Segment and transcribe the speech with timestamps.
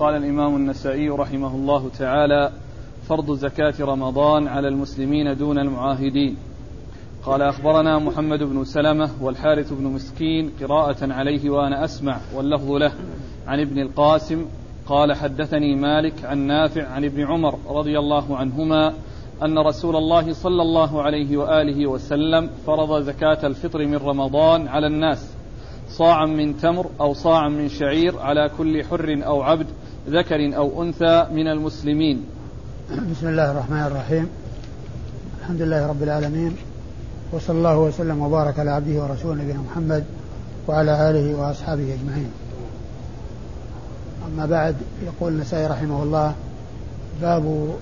[0.00, 2.50] قال الإمام النسائي رحمه الله تعالى
[3.08, 6.36] فرض زكاة رمضان على المسلمين دون المعاهدين.
[7.24, 12.92] قال أخبرنا محمد بن سلمة والحارث بن مسكين قراءة عليه وأنا أسمع واللفظ له.
[13.46, 14.44] عن ابن القاسم
[14.86, 18.94] قال حدثني مالك عن نافع عن ابن عمر رضي الله عنهما
[19.42, 25.39] أن رسول الله صلى الله عليه وآله وسلم فرض زكاة الفطر من رمضان على الناس
[25.90, 29.66] صاعا من تمر أو صاعا من شعير على كل حر أو عبد
[30.08, 32.24] ذكر أو أنثى من المسلمين.
[32.90, 34.28] بسم الله الرحمن الرحيم.
[35.40, 36.56] الحمد لله رب العالمين.
[37.32, 40.04] وصلى الله وسلم وبارك على عبده ورسوله نبينا محمد
[40.68, 42.30] وعلى آله وأصحابه أجمعين.
[44.26, 46.34] أما بعد يقول النسائي رحمه الله
[47.22, 47.74] باب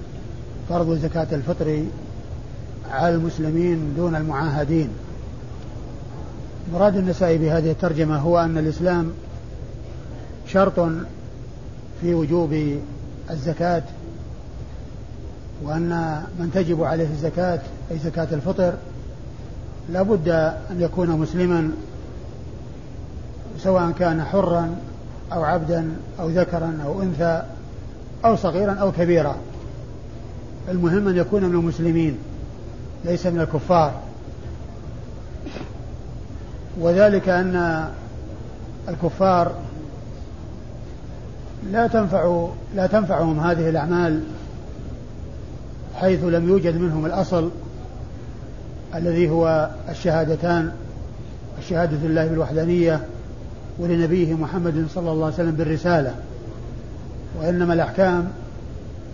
[0.69, 1.84] فرض زكاة الفطر
[2.91, 4.89] على المسلمين دون المعاهدين.
[6.73, 9.13] مراد النسائي بهذه الترجمة هو أن الإسلام
[10.47, 10.81] شرط
[12.01, 12.79] في وجوب
[13.31, 13.83] الزكاة
[15.62, 18.75] وأن من تجب عليه الزكاة أي زكاة الفطر
[19.92, 20.29] لا بد
[20.70, 21.70] أن يكون مسلما
[23.59, 24.77] سواء كان حرا
[25.33, 27.42] أو عبدا أو ذكرا أو أنثى
[28.25, 29.37] أو صغيرا أو كبيرا.
[30.69, 32.19] المهم أن يكون من المسلمين
[33.05, 34.08] ليس من الكفار.
[36.81, 37.89] وذلك أن
[38.89, 39.53] الكفار
[41.73, 44.20] لا تنفع لا تنفعهم هذه الأعمال
[45.95, 47.51] حيث لم يوجد منهم الأصل
[48.95, 50.73] الذي هو الشهادتان
[51.59, 53.01] الشهادة لله بالوحدانية
[53.79, 56.15] ولنبيه محمد صلى الله عليه وسلم بالرسالة.
[57.41, 58.29] وإنما الأحكام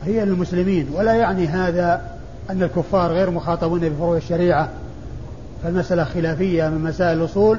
[0.05, 2.01] هي للمسلمين ولا يعني هذا
[2.51, 4.69] أن الكفار غير مخاطبون بفروع الشريعة.
[5.65, 7.59] فالمسألة خلافية من مسائل الأصول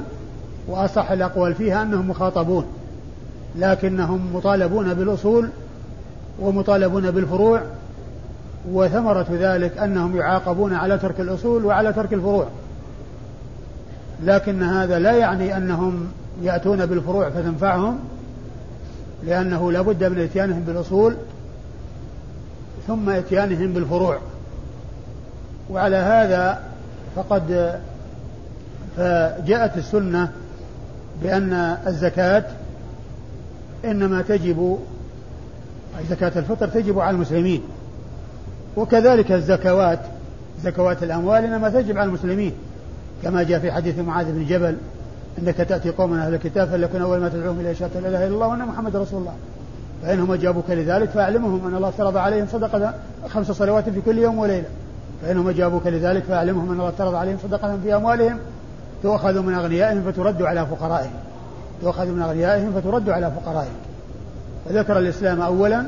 [0.68, 2.66] وأصح الأقوال فيها أنهم مخاطبون
[3.56, 5.48] لكنهم مطالبون بالأصول
[6.40, 7.62] ومطالبون بالفروع
[8.70, 12.46] وثمرة ذلك أنهم يعاقبون على ترك الأصول وعلى ترك الفروع.
[14.24, 16.06] لكن هذا لا يعني أنهم
[16.42, 17.98] يأتون بالفروع فتنفعهم
[19.24, 21.16] لأنه لا بد من إتيانهم بالأصول
[22.86, 24.18] ثم إتيانهم بالفروع.
[25.70, 26.60] وعلى هذا
[27.16, 27.78] فقد
[28.96, 30.28] فجاءت السنة
[31.22, 31.52] بأن
[31.86, 32.44] الزكاة
[33.84, 34.78] إنما تجب
[36.10, 37.62] زكاة الفطر تجب على المسلمين
[38.76, 39.98] وكذلك الزكوات
[40.62, 42.52] زكوات الأموال إنما تجب على المسلمين.
[43.22, 44.76] كما جاء في حديث معاذ بن جبل
[45.38, 48.46] إنك تأتي قوما أهل الكتاب فليكن أول ما تدعوهم إلى شهادة لا إله إلا الله
[48.46, 49.34] وأن محمد رسول الله.
[50.02, 52.94] فإنهم أجابوك لذلك فأعلمهم أن الله افترض عليهم صدقة
[53.28, 54.68] خمس صلوات في كل يوم وليلة.
[55.22, 58.38] فإنهم أجابوك لذلك فأعلمهم أن الله افترض عليهم صدقة في أموالهم
[59.02, 61.14] تؤخذ من أغنيائهم فترد على فقرائهم.
[61.82, 63.76] تؤخذ من أغنيائهم فترد على فقرائهم.
[64.66, 65.86] وذكر الإسلام اولا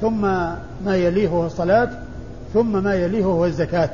[0.00, 0.20] ثم
[0.84, 1.88] ما يليه هو الصلاة
[2.54, 3.90] ثم ما يليه هو الزكاة.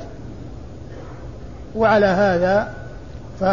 [1.76, 2.75] وعلى هذا
[3.41, 3.44] ف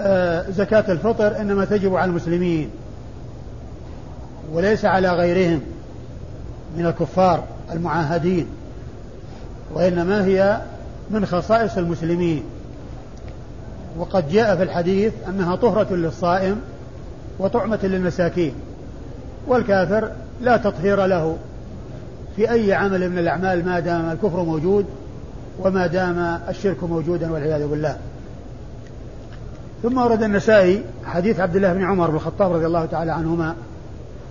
[0.00, 2.70] آه، زكاة الفطر إنما تجب على المسلمين
[4.52, 5.60] وليس على غيرهم
[6.76, 8.46] من الكفار المعاهدين
[9.74, 10.60] وإنما هي
[11.10, 12.42] من خصائص المسلمين.
[13.98, 16.60] وقد جاء في الحديث أنها طهرة للصائم
[17.38, 18.54] وطعمة للمساكين
[19.46, 21.36] والكافر لا تطهير له.
[22.36, 24.86] في أي عمل من الأعمال ما دام الكفر موجود
[25.62, 27.96] وما دام الشرك موجودا والعياذ بالله.
[29.82, 33.54] ثم ورد النسائي حديث عبد الله بن عمر بن الخطاب رضي الله تعالى عنهما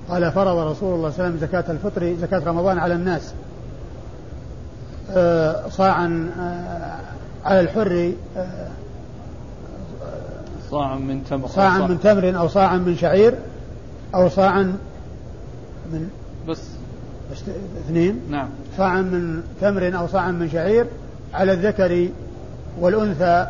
[0.09, 3.33] قال فرض رسول الله صلى الله عليه وسلم زكاة الفطر زكاة رمضان على الناس
[5.11, 8.11] آه، صاعا آه، على الحر
[10.75, 13.33] صاعا من تمر صاعا من تمر أو صاعا من شعير
[14.15, 14.63] أو صاعا
[15.91, 16.09] من
[16.47, 16.61] بس.
[17.31, 17.43] بس
[17.85, 18.19] اثنين.
[18.29, 18.49] نعم.
[18.77, 20.85] صاعا من تمر أو صاعا من شعير
[21.33, 22.09] على الذكر
[22.79, 23.47] والأنثى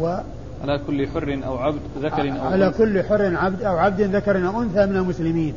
[0.00, 0.16] و
[0.62, 2.78] على كل حر أو عبد ذكر أو على أنثى.
[2.78, 5.54] كل حر عبد أو عبد ذكر أو أنثى من المسلمين.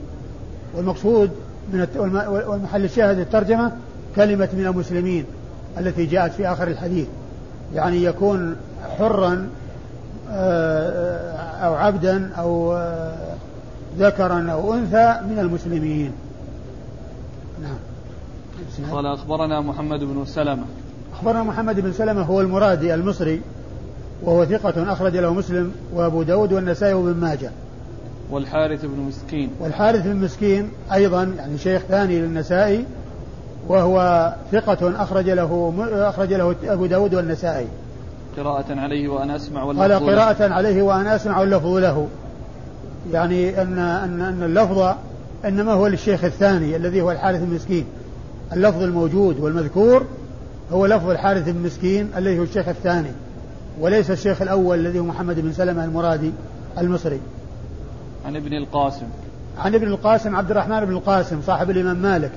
[0.76, 1.32] والمقصود
[1.74, 1.88] من
[2.48, 3.72] والمحل الشاهد الترجمة
[4.16, 5.26] كلمة من المسلمين
[5.78, 7.08] التي جاءت في آخر الحديث.
[7.76, 8.56] يعني يكون
[8.98, 9.50] حرا
[10.32, 13.36] أو عبدا أو آه،
[14.00, 16.12] ذكرا أو أنثى من المسلمين.
[17.62, 17.78] نعم.
[18.92, 20.64] قال أخبرنا محمد بن سلمة.
[21.14, 23.42] أخبرنا محمد بن سلمة هو المرادي المصري
[24.24, 27.52] وهو ثقة أخرج له مسلم وأبو داود والنسائي وابن ماجه.
[28.32, 29.50] والحارث بن مسكين.
[29.60, 32.86] والحارث بن مسكين أيضا يعني شيخ ثاني للنسائي
[33.68, 35.74] وهو ثقة أخرج له
[36.10, 37.16] أخرج له أبو داود
[38.38, 42.08] قراءة عليه وأنا أسمع واللفظ قال قراءة عليه وأنا أسمع واللفظ له.
[43.14, 44.96] يعني أن أن أن اللفظ
[45.46, 47.86] إنما هو للشيخ الثاني الذي هو الحارث المسكين.
[48.54, 50.06] اللفظ الموجود والمذكور
[50.72, 53.12] هو لفظ الحارث المسكين الذي هو الشيخ الثاني
[53.80, 56.32] وليس الشيخ الأول الذي هو محمد بن سلمة المرادي
[56.78, 57.20] المصري.
[58.26, 59.06] عن ابن القاسم.
[59.58, 62.32] عن ابن القاسم عبد الرحمن بن القاسم صاحب الإمام مالك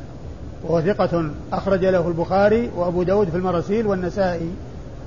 [0.64, 4.50] وهو ثقة أخرج له البخاري وأبو داود في المراسيل والنسائي.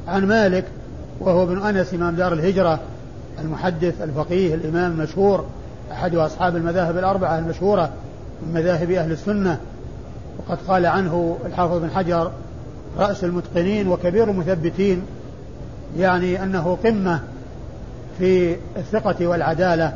[0.08, 0.66] عن مالك
[1.20, 2.80] وهو ابن أنس إمام دار الهجرة
[3.40, 5.46] المحدث الفقيه الإمام المشهور
[5.92, 7.90] أحد أصحاب المذاهب الأربعة المشهورة
[8.42, 9.60] من مذاهب أهل السنة.
[10.40, 12.32] وقد قال عنه الحافظ بن حجر
[12.98, 15.02] رأس المتقنين وكبير المثبتين
[15.98, 17.20] يعني أنه قمة
[18.20, 19.94] في الثقة والعدالة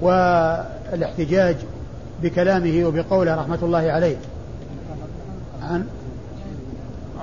[0.00, 1.56] والاحتجاج
[2.22, 4.16] بكلامه وبقوله رحمة الله عليه.
[5.62, 5.84] عن؟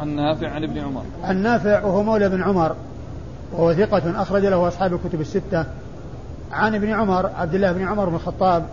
[0.01, 1.03] عن نافع عن ابن عمر.
[1.23, 2.75] عن نافع وهو مولى بن عمر.
[3.57, 5.65] وهو ثقة أخرج له أصحاب الكتب الستة.
[6.51, 8.65] عن ابن عمر عبد الله بن عمر بن الخطاب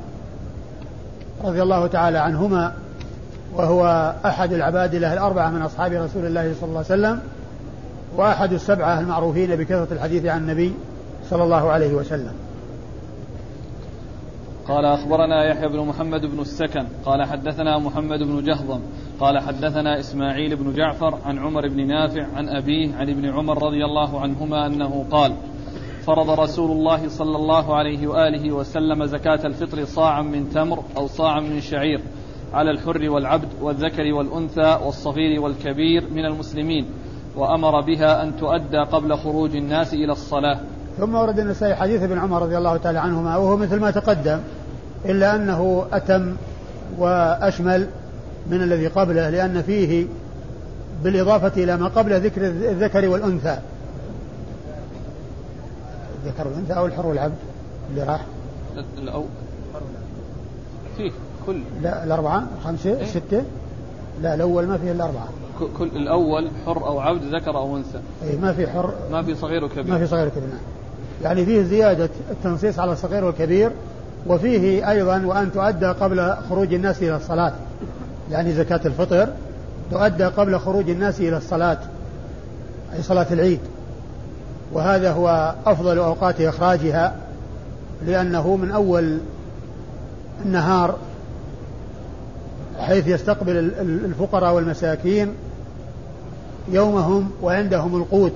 [1.45, 2.73] رضي الله تعالى عنهما
[3.55, 7.21] وهو أحد العبادلة الأربعة من أصحاب رسول الله صلى الله عليه وسلم
[8.17, 10.75] وأحد السبعة المعروفين بكثرة الحديث عن النبي
[11.31, 12.33] صلى الله عليه وسلم.
[14.69, 18.81] قال أخبرنا يحيى بن محمد بن السكن قال حدثنا محمد بن جهضم
[19.23, 23.85] قال حدثنا إسماعيل بن جعفر عن عمر بن نافع عن أبيه عن ابن عمر رضي
[23.85, 25.35] الله عنهما أنه قال
[26.07, 31.41] فرض رسول الله صلى الله عليه وآله وسلم زكاة الفطر صاعا من تمر أو صاعا
[31.41, 32.01] من شعير
[32.53, 36.87] على الحر والعبد والذكر والأنثى والصغير والكبير من المسلمين
[37.37, 40.61] وأمر بها أن تؤدى قبل خروج الناس إلى الصلاة.
[40.99, 44.41] ثم ورد النسائي حديث ابن عمر رضي الله تعالى عنهما وهو مثل ما تقدم
[45.05, 46.37] إلا أنه أتم
[46.99, 47.89] وأشمل
[48.51, 50.07] من الذي قبله لأن فيه
[51.05, 53.59] بالإضافة إلى ما قبل ذكر الذكر والأنثى.
[56.25, 57.35] الذكر والأنثى أو الحر والعبد؟
[57.91, 58.25] اللي راح.
[58.99, 59.25] الأو
[60.97, 61.11] فيه
[61.47, 61.61] كل.
[61.83, 63.43] لا الأربعة خمسة إيه؟ ستة.
[64.23, 65.29] لا الأول ما فيه إلا أربعة.
[65.79, 67.99] كل الأول حر أو عبد ذكر أو أنثى.
[68.23, 68.95] أي ما في حر.
[69.13, 69.85] ما في صغير وكبير.
[69.85, 70.61] ما في صغير وكبير نعم.
[71.23, 73.71] يعني فيه زيادة التنصيص على الصغير والكبير
[74.27, 77.53] وفيه أيضا وأن تؤدى قبل خروج الناس إلى الصلاة.
[78.31, 79.29] يعني زكاة الفطر
[79.91, 81.79] تؤدى قبل خروج الناس إلى الصلاة
[82.97, 83.61] أي صلاة العيد.
[84.73, 87.17] وهذا هو أفضل أوقات إخراجها
[88.07, 89.19] لأنه من أول
[90.45, 90.97] النهار
[92.79, 93.57] حيث يستقبل
[94.05, 95.35] الفقراء والمساكين
[96.69, 98.33] يومهم وعندهم القوت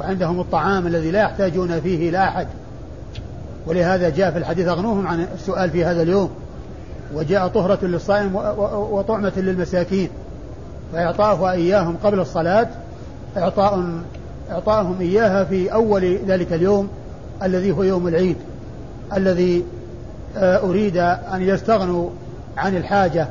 [0.00, 2.46] وعندهم الطعام الذي لا يحتاجون فيه إلى أحد.
[3.66, 6.30] ولهذا جاء في الحديث أغنوهم عن السؤال في هذا اليوم.
[7.14, 8.36] وجاء طهرة للصائم
[8.90, 10.08] وطعمة للمساكين.
[10.92, 12.68] فإعطاؤها إياهم قبل الصلاة.
[13.36, 13.84] إعطاء
[14.50, 16.88] إعطاءهم إياها في أول ذلك اليوم
[17.42, 18.36] الذي هو يوم العيد
[19.16, 19.64] الذي
[20.36, 20.96] آه، أريد
[21.32, 22.10] أن يستغنوا
[22.56, 23.28] عن الحاجة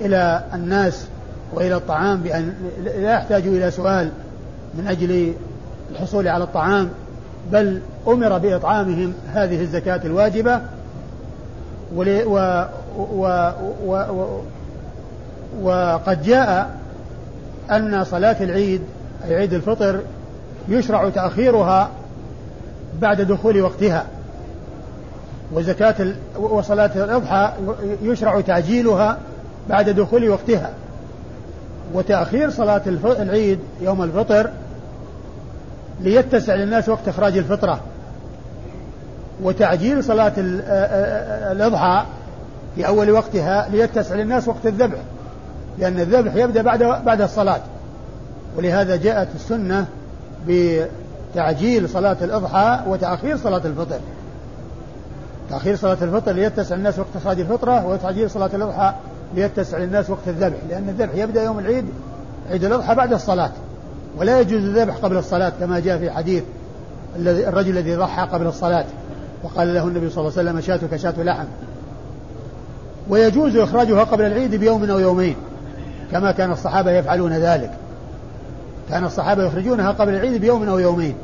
[0.00, 1.06] إلى الناس
[1.52, 4.10] وإلى الطعام بأن لا يحتاجوا إلى سؤال
[4.74, 5.32] من أجل
[5.90, 6.88] الحصول على الطعام
[7.52, 10.60] بل أمر بإطعامهم هذه الزكاة الواجبة.
[12.96, 13.52] و
[13.86, 14.42] و و
[15.62, 16.70] وقد جاء
[17.70, 18.82] أن صلاة العيد
[19.24, 20.00] أي عيد الفطر
[20.68, 21.90] يشرع تأخيرها
[23.00, 24.06] بعد دخول وقتها.
[25.52, 25.94] وزكاة
[26.36, 27.52] وصلاة الأضحى
[28.02, 29.18] يشرع تعجيلها
[29.68, 30.70] بعد دخول وقتها.
[31.94, 34.50] وتأخير صلاة العيد يوم الفطر
[36.00, 37.80] ليتسع للناس وقت إخراج الفطرة.
[39.42, 40.32] وتعجيل صلاة
[41.52, 42.04] الأضحى
[42.76, 44.98] في أول وقتها ليتسع للناس وقت الذبح
[45.78, 47.60] لأن الذبح يبدأ بعد بعد الصلاة.
[48.56, 49.86] ولهذا جاءت السنة
[50.48, 53.98] بتعجيل صلاة الأضحى وتأخير صلاة الفطر.
[55.50, 58.92] تأخير صلاة الفطر ليتسع الناس وقت إخراج الفطرة وتعجيل صلاة الأضحى
[59.34, 61.84] ليتسع للناس وقت الذبح لأن الذبح يبدأ يوم العيد
[62.50, 63.50] عيد الأضحى بعد الصلاة.
[64.18, 66.42] ولا يجوز الذبح قبل الصلاة كما جاء في حديث
[67.18, 68.84] الرجل الذي ضحى قبل الصلاة
[69.42, 71.44] وقال له النبي صلى الله عليه وسلم شاتك شات لحم.
[73.08, 75.36] ويجوز إخراجها قبل العيد بيوم أو يومين
[76.12, 77.70] كما كان الصحابة يفعلون ذلك.
[78.90, 81.14] كان الصحابة يخرجونها قبل العيد بيوم أو يومين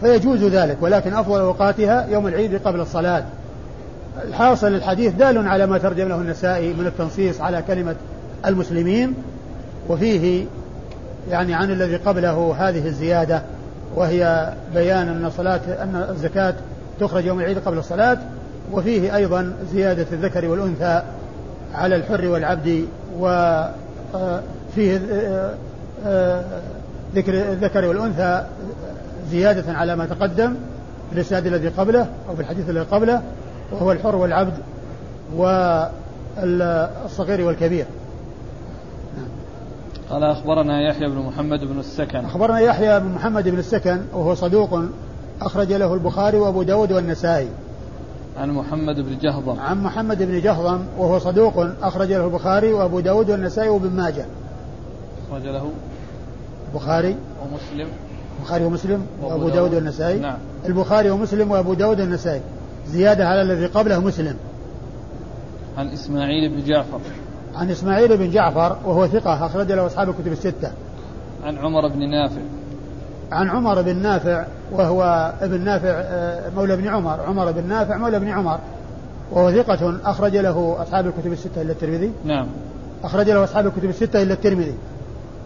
[0.00, 3.24] فيجوز ذلك ولكن أفضل أوقاتها يوم العيد قبل الصلاة.
[4.28, 7.94] الحاصل الحديث دال على ما ترجم له النسائي من التنصيص على كلمة
[8.46, 9.14] المسلمين
[9.88, 10.44] وفيه
[11.30, 13.42] يعني عن الذي قبله هذه الزيادة
[13.94, 16.54] وهي بيان أن صلاة أن الزكاة
[17.00, 18.18] تخرج يوم العيد قبل الصلاة
[18.72, 21.02] وفيه أيضا زيادة الذكر والأنثى
[21.74, 22.86] على الحر والعبد
[23.18, 25.54] وفيه آه،
[26.06, 26.44] آه،
[27.14, 28.46] ذكر الذكر والأنثى
[29.30, 30.54] زيادة على ما تقدم
[31.10, 33.22] في الإسناد الذي قبله أو في الحديث الذي قبله
[33.72, 34.54] وهو الحر والعبد
[36.38, 37.86] والصغير والكبير.
[40.10, 42.24] قال أخبرنا يحيى بن محمد بن السكن.
[42.24, 44.80] أخبرنا يحيى بن محمد بن السكن وهو صدوق
[45.42, 47.48] أخرج له البخاري وأبو داود والنسائي.
[48.38, 49.60] عن محمد بن جهضم.
[49.60, 54.26] عن محمد بن جهضم وهو صدوق أخرج له البخاري وأبو داود والنسائي وابن ماجه.
[55.30, 55.70] أخرج له
[56.68, 57.88] البخاري؟ ومسلم.
[58.38, 60.38] البخاري ومسلم وأبو داود والنسائي؟ نعم.
[60.66, 62.40] البخاري ومسلم وأبو داود والنسائي.
[62.88, 64.36] زيادة على الذي قبله مسلم.
[65.78, 67.00] عن إسماعيل بن جعفر.
[67.54, 70.72] عن إسماعيل بن جعفر وهو ثقة أخرج له أصحاب الكتب الستة.
[71.44, 72.40] عن عمر بن نافع.
[73.32, 77.20] عن عمر بن نافع وهو ابن نافع آه، مولى ابن عمر.
[77.20, 78.58] عمر بن نافع مولى ابن عمر.
[79.32, 82.12] وهو ثقة أخرج له أصحاب الكتب الستة إلا الترمذي.
[82.24, 82.46] نعم.
[83.04, 84.74] أخرج له أصحاب الكتب الستة إلا الترمذي.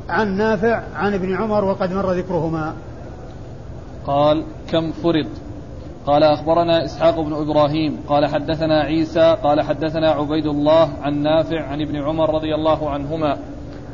[0.08, 2.72] عن نافع عن ابن عمر وقد مر ذكرهما.
[4.06, 5.28] قال كم فرض؟
[6.06, 7.96] قال أخبرنا إسحاق بن إبراهيم.
[8.08, 9.36] قال حدثنا عيسى.
[9.42, 13.36] قال حدثنا عبيد الله عن نافع عن ابن عمر رضي الله عنهما.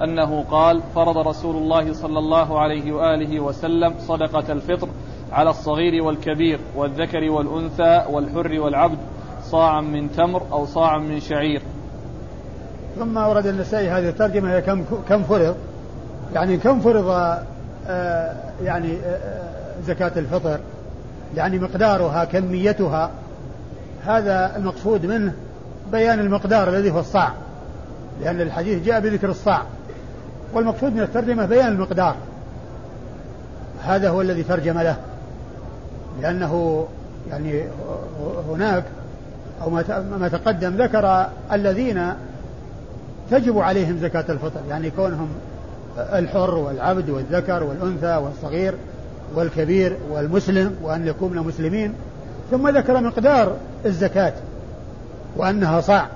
[0.03, 4.89] أنه قال فرض رسول الله صلى الله عليه وآله وسلم صدقة الفطر
[5.33, 8.99] على الصغير والكبير والذكر والأنثى والحر والعبد
[9.43, 11.63] صاعا من تمر أو صاعا من شعير.
[12.99, 15.57] ثم ورد النسائي هذه الترجمة هي كم كم فرض؟
[16.35, 17.09] يعني كم فرض
[17.87, 20.59] آه يعني آه زكاة الفطر؟
[21.37, 23.11] يعني مقدارها كميتها؟
[24.05, 25.33] هذا المقصود منه
[25.93, 27.33] بيان المقدار الذي هو الصاع
[28.21, 29.63] لأن الحديث جاء بذكر الصاع.
[30.55, 32.17] والمقصود من الترجمة بيان المقدار.
[33.83, 34.97] هذا هو الذي ترجم له.
[36.23, 36.87] لأنه
[37.31, 37.65] يعني
[38.51, 38.85] هناك
[39.63, 39.71] أو
[40.21, 42.13] ما تقدم ذكر الذين
[43.31, 45.29] تجب عليهم زكاة الفطر يعني كونهم
[45.99, 48.75] الحر والعبد والذكر والأنثى والصغير
[49.35, 51.95] والكبير والمسلم وأن يكونوا مسلمين
[52.51, 54.33] ثم ذكر مقدار الزكاة
[55.37, 56.07] وأنها صاع.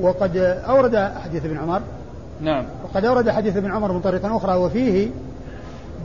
[0.00, 0.36] وقد
[0.68, 1.80] أورد حديث ابن عمر
[2.40, 2.64] نعم.
[2.84, 5.08] وقد أورد حديث ابن عمر من طريقة أخرى وفيه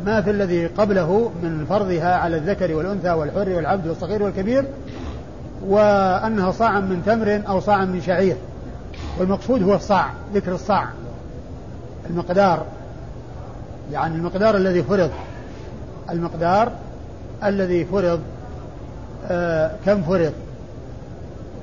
[0.05, 4.65] ما في الذي قبله من فرضها على الذكر والأنثى والحر والعبد والصغير والكبير
[5.67, 8.35] وأنها صاعا من تمر أو صاعا من شعير.
[9.19, 10.89] والمقصود هو الصاع ذكر الصاع.
[12.09, 12.65] المقدار
[13.91, 15.11] يعني المقدار الذي فرض.
[16.09, 16.71] المقدار
[17.43, 18.19] الذي فرض
[19.27, 20.33] آه كم فرض.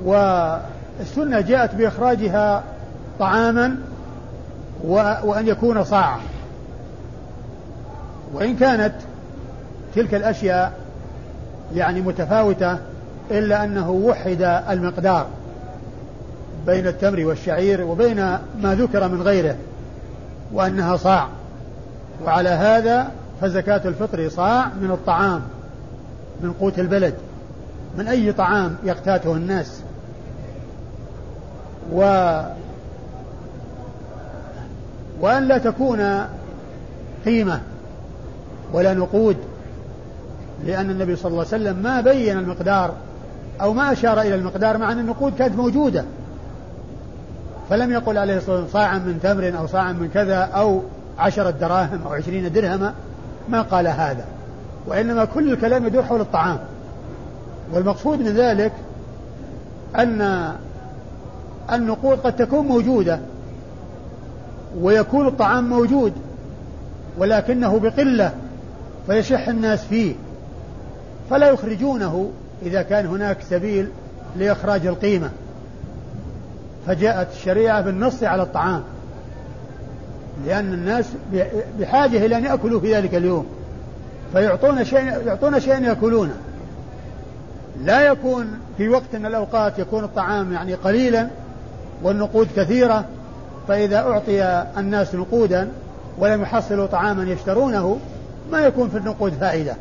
[0.05, 2.65] والسنة جاءت بإخراجها
[3.19, 3.77] طعاما
[4.85, 6.21] وأن يكون صاعا.
[8.35, 8.95] وإن كانت
[9.95, 10.73] تلك الأشياء
[11.75, 12.79] يعني متفاوتة
[13.31, 15.27] إلا أنه وحد المقدار
[16.67, 18.17] بين التمر والشعير وبين
[18.63, 19.57] ما ذكر من غيره
[20.53, 21.29] وأنها صاع.
[22.25, 25.43] وعلى هذا فزكاة الفطر صاع من الطعام
[26.41, 27.15] من قوت البلد
[27.99, 29.81] من أي طعام يقتاته الناس.
[31.93, 32.03] و
[35.21, 36.27] وأن لا تكون
[37.25, 37.61] قيمة
[38.73, 39.37] ولا نقود
[40.65, 42.95] لأن النبي صلى الله عليه وسلم ما بين المقدار
[43.61, 46.05] أو ما أشار إلى المقدار مع أن النقود كانت موجودة.
[47.71, 50.83] فلم يقل عليه الصلاة والسلام صاعا من تمر أو صاعا من كذا أو
[51.19, 52.95] عشرة دراهم أو عشرين درهما
[53.49, 54.25] ما قال هذا.
[54.87, 56.59] وإنما كل الكلام يدور حول الطعام.
[57.73, 58.73] والمقصود من ذلك
[59.97, 60.53] أن
[61.73, 63.21] النقود قد تكون موجودة.
[64.81, 66.13] ويكون الطعام موجود
[67.19, 68.33] ولكنه بقلة
[69.07, 70.15] فيشح الناس فيه.
[71.31, 72.31] فلا يخرجونه
[72.63, 73.89] إذا كان هناك سبيل
[74.37, 75.31] لإخراج القيمة.
[76.87, 78.83] فجاءت الشريعة بالنص على الطعام
[80.47, 81.07] لأن الناس
[81.81, 83.47] بحاجة إلى أن يأكلوا في ذلك اليوم
[84.33, 86.35] فيعطون شيء يعطون شيئا يأكلونه.
[87.85, 91.29] لا يكون في وقت من الأوقات يكون الطعام يعني قليلا
[92.03, 93.05] والنقود كثيرة
[93.69, 94.43] فإذا أعطي
[94.79, 95.69] الناس نقودا
[96.19, 97.99] ولم يحصلوا طعاما يشترونه
[98.53, 99.77] ما يكون في النقود فائدة.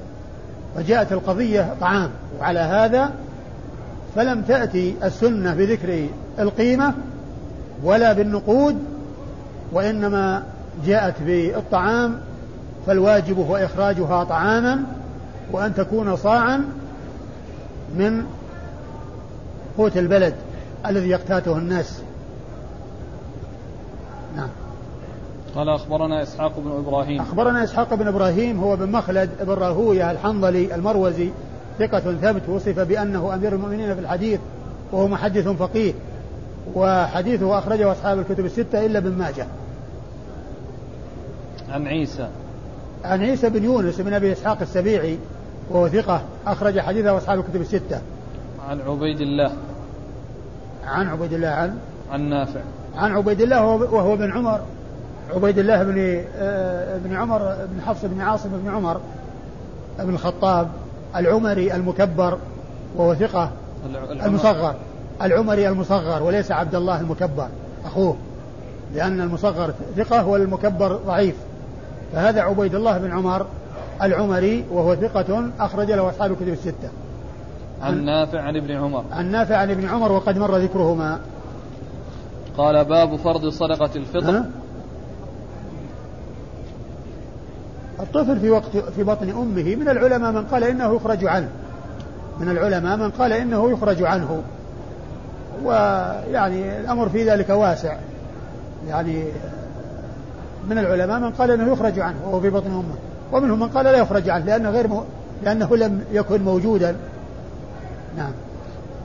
[0.77, 3.12] وجاءت القضية طعام وعلى هذا
[4.15, 6.08] فلم تأتي السنة بذكر
[6.39, 6.94] القيمة
[7.84, 8.84] ولا بالنقود
[9.72, 10.44] وإنما
[10.86, 12.20] جاءت بالطعام
[12.88, 14.84] فالواجب هو إخراجها طعاما
[15.51, 16.65] وأن تكون صاعا
[17.96, 18.25] من
[19.77, 20.34] قوت البلد
[20.86, 22.01] الذي يقتاته الناس
[24.36, 24.50] نعم
[25.55, 27.21] قال أخبرنا إسحاق بن إبراهيم.
[27.21, 31.29] أخبرنا إسحاق بن إبراهيم هو بن مخلد بن راهوية الحنظلي المروزي
[31.79, 34.39] ثقة ثبت وصف بأنه أمير المؤمنين في الحديث
[34.91, 35.93] وهو محدث فقيه
[36.75, 39.47] وحديثه أخرجه أصحاب الكتب الستة إلا ابن ماجه.
[41.69, 42.27] عن عيسى.
[43.03, 45.17] عن عيسى بن يونس بن أبي إسحاق السبيعي
[45.69, 48.01] وهو ثقة أخرج حديثه أصحاب الكتب الستة.
[48.69, 49.51] عن عبيد الله.
[50.85, 51.77] عن عبيد الله عن؟
[52.12, 52.62] عن نافع.
[52.95, 54.62] عن عبيد الله وهو ابن عمر.
[55.36, 59.01] عبيد الله بن آه، ابن عمر بن حفص بن عاصم بن عمر
[60.00, 60.67] بن الخطاب
[61.15, 62.38] العمري المكبر
[62.96, 63.51] وهو ثقة
[64.25, 64.75] المصغر.
[65.22, 67.48] العمري المصغر وليس عبد الله المكبر
[67.86, 68.15] أخوه
[68.96, 71.36] لأن المصغر ثقة والمكبر ضعيف.
[72.13, 73.46] فهذا عبيد الله بن عمر
[74.01, 76.89] العمري وهو ثقة أخرج له أصحاب الكتب الستة.
[77.82, 79.03] عن نافع عن ابن عمر.
[79.12, 81.20] عن نافع عن ابن عمر وقد مر ذكرهما.
[82.58, 84.44] قال باب فرض صدقة الفطر.
[87.99, 91.49] الطفل في وقت في بطن أمه من العلماء من قال إنه يخرج عنه.
[92.39, 94.41] من العلماء من قال إنه يخرج عنه.
[95.63, 97.97] ويعني الأمر في ذلك واسع.
[98.87, 99.23] يعني
[100.69, 102.95] من العلماء من قال إنه يخرج عنه وهو في بطن أمه.
[103.31, 105.03] ومنهم من قال لا يخرج عنه لأنه غير م...
[105.43, 106.95] لأنه لم يكن موجودا.
[108.17, 108.31] نعم.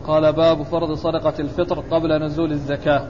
[0.06, 3.06] قال باب فرض صدقة الفطر قبل نزول الزكاة.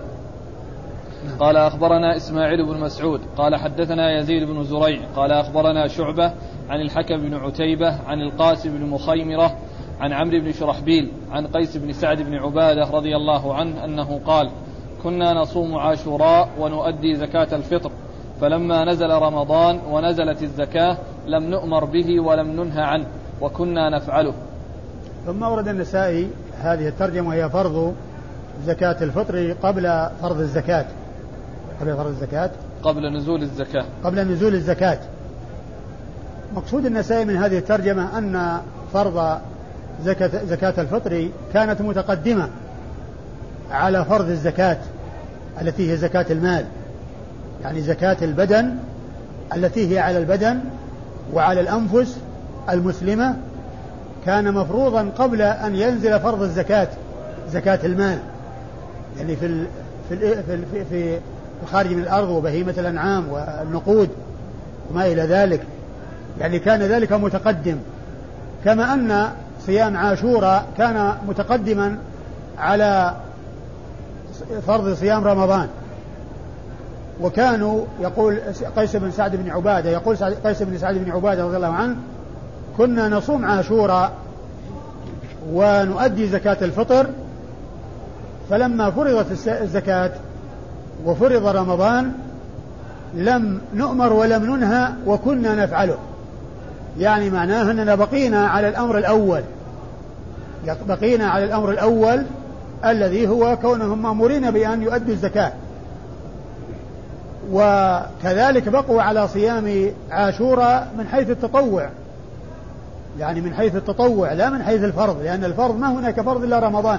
[1.39, 6.33] قال أخبرنا إسماعيل بن مسعود قال حدثنا يزيد بن زريع قال أخبرنا شعبة
[6.69, 9.57] عن الحكم بن عتيبة عن القاسم بن مخيمرة
[10.01, 14.51] عن عمرو بن شرحبيل عن قيس بن سعد بن عبادة رضي الله عنه أنه قال
[15.03, 17.91] كنا نصوم عاشوراء ونؤدي زكاة الفطر
[18.41, 20.97] فلما نزل رمضان ونزلت الزكاة
[21.27, 23.07] لم نؤمر به ولم ننهى عنه
[23.41, 24.35] وكنا نفعله.
[25.27, 26.31] ثم ورد النسائي
[26.63, 27.95] هذه الترجمة وهي فرض
[28.65, 30.87] زكاة الفطر قبل فرض الزكاة.
[31.81, 32.51] قبل فرض الزكاة؟
[32.83, 33.85] قبل نزول الزكاة.
[34.05, 34.99] قبل نزول الزكاة.
[36.55, 38.61] مقصود النسائي من هذه الترجمة أن
[38.93, 39.39] فرض
[40.05, 42.49] زكاة, زكاة الفطر كانت متقدمة
[43.71, 44.79] على فرض الزكاة
[45.61, 46.65] التي هي زكاة المال
[47.63, 48.77] يعني زكاة البدن
[49.57, 50.61] التي هي على البدن
[51.33, 52.17] وعلى الأنفس
[52.71, 53.37] المسلمة
[54.27, 56.89] كان مفروضا قبل أن ينزل فرض الزكاة
[57.53, 58.19] زكاة المال.
[59.19, 59.67] يعني في
[60.09, 61.19] في في في
[61.63, 64.09] الخارج من الأرض وبهيمة الأنعام والنقود
[64.91, 65.63] وما إلى ذلك.
[66.41, 67.77] يعني كان ذلك متقدم.
[68.65, 69.31] كما أن
[69.67, 71.99] صيام عاشوراء كان متقدما
[72.59, 73.15] على
[74.67, 75.69] فرض صيام رمضان.
[77.21, 78.39] وكانوا يقول
[78.77, 81.97] قيس بن سعد بن عبادة يقول قيس بن سعد بن عبادة رضي الله عنه
[82.79, 84.13] كنا نصوم عاشوراء
[85.53, 87.07] ونؤدي زكاة الفطر
[88.51, 90.11] فلما فرضت الزكاة
[91.05, 92.13] وفرض رمضان
[93.15, 95.99] لم نؤمر ولم ننهى وكنا نفعله.
[96.99, 99.43] يعني معناه أننا بقينا على الأمر الأول.
[100.89, 102.23] بقينا على الأمر الأول
[102.85, 105.53] الذي هو كونهم مأمورين بأن يؤدوا الزكاة.
[107.53, 111.89] وكذلك بقوا على صيام عاشوراء من حيث التطوع.
[113.19, 116.99] يعني من حيث التطوع لا من حيث الفرض لأن الفرض ما هناك فرض إلا رمضان.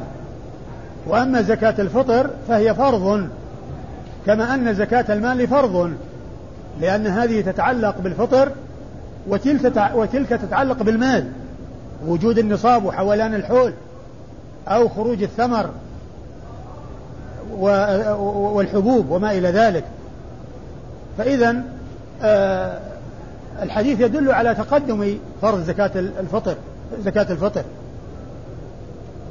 [1.08, 3.28] وأما زكاة الفطر فهي فرض.
[4.26, 5.94] كما أن زكاة المال فرض
[6.82, 8.52] لأن هذه تتعلق بالفطر
[9.28, 11.32] وتلك وتلك تتعلق بالمال
[12.06, 13.74] وجود النصاب وحولان الحول
[14.68, 15.70] أو خروج الثمر
[18.56, 19.84] والحبوب وما إلى ذلك.
[21.18, 21.64] فإذا
[22.24, 22.80] آه،
[23.62, 26.56] الحديث يدل على تقدم فرض زكاة الفطر
[27.06, 27.64] زكاة الفطر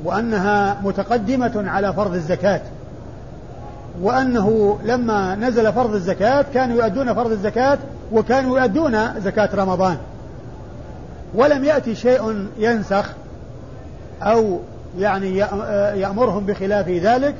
[0.04, 2.60] وأنها متقدمة على فرض الزكاة.
[4.02, 7.78] وأنه لما نزل فرض الزكاة كانوا يؤدون فرض الزكاة
[8.12, 9.96] وكانوا يؤدون زكاة رمضان.
[11.34, 13.12] ولم يأتي شيء ينسخ
[14.22, 14.58] أو
[14.98, 15.36] يعني
[16.00, 17.34] يأمرهم بخلاف ذلك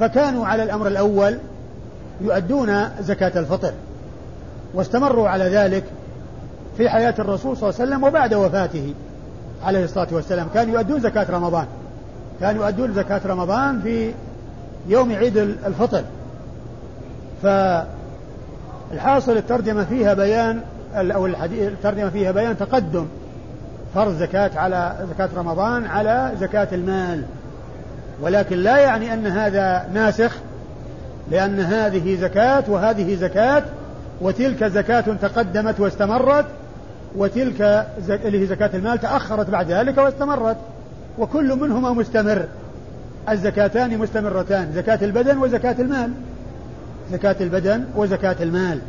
[0.00, 1.38] فكانوا على الأمر الأول
[2.20, 3.72] يؤدون زكاة الفطر.
[4.74, 5.84] واستمروا على ذلك
[6.76, 8.94] في حياة الرسول صلى الله عليه وسلم وبعد وفاته
[9.64, 10.46] عليه الصلاة والسلام.
[10.54, 11.66] كانوا يؤدون زكاة رمضان.
[12.40, 14.12] كانوا يؤدون زكاة رمضان في
[14.88, 16.02] يوم عيد الفطر.
[17.42, 20.60] فالحاصل الترجمة فيها بيان
[20.94, 23.06] أو الترجمة فيها بيان تقدم.
[23.94, 27.22] فرض زكاة على زكاة رمضان على زكاة المال.
[28.20, 30.36] ولكن لا يعني أن هذا ناسخ
[31.30, 33.62] لأن هذه زكاة وهذه زكاة
[34.20, 36.44] وتلك زكاة تقدمت واستمرت
[37.16, 40.56] وتلك اللي هي زكاة المال تأخرت بعد ذلك واستمرت
[41.18, 42.44] وكل منهما مستمر.
[43.32, 46.12] الزكاتان مستمرتان زكاة البدن وزكاة المال.
[47.12, 48.80] زكاة البدن وزكاة المال.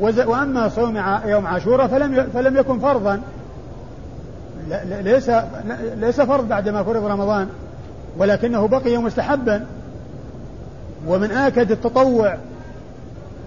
[0.00, 3.20] وأما صوم يوم عاشوراء فلم فلم يكن فرضا.
[4.84, 5.30] ليس
[5.96, 7.48] ليس فرض بعدما فرض رمضان
[8.18, 9.66] ولكنه بقي مستحبا.
[11.06, 12.36] ومن آكد التطوع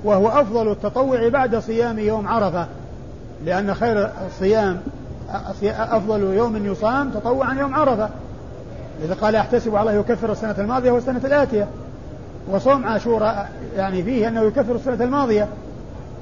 [0.03, 2.67] وهو أفضل التطوع بعد صيام يوم عرفة
[3.45, 4.81] لأن خير الصيام
[5.63, 8.09] أفضل يوم يصام تطوعا يوم عرفة.
[9.05, 11.67] إذا قال أحتسب على الله يكفر السنة الماضية والسنة الآتية.
[12.51, 15.47] وصوم عاشوراء يعني فيه أنه يكفر السنة الماضية.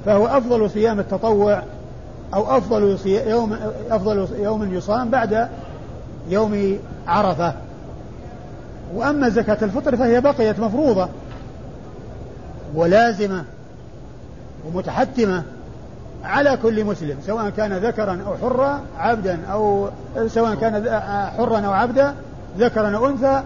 [0.06, 1.62] فهو أفضل صيام التطوع
[2.34, 3.56] أو أفضل يوم
[3.90, 5.48] أفضل يوم يصام بعد
[6.28, 7.54] يوم عرفة.
[8.94, 11.08] وأما زكاة الفطر فهي بقيت مفروضة
[12.74, 13.44] ولازمة
[14.66, 15.42] ومتحتمة
[16.24, 19.88] على كل مسلم سواء كان ذكرا أو حرا عبدا أو
[20.26, 21.00] سواء كان
[21.38, 22.14] حرا أو عبدا
[22.58, 23.42] ذكرا أو أنثى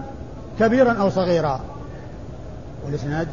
[0.61, 1.61] كبيرا أو صغيرا.
[2.87, 3.29] والإسناد؟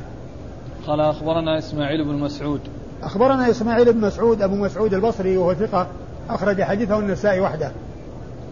[0.87, 2.61] قال أخبرنا إسماعيل بن مسعود.
[3.03, 5.87] أخبرنا إسماعيل بن مسعود أبو مسعود البصري وهو ثقة
[6.29, 7.71] أخرج حديثه النسائي وحده.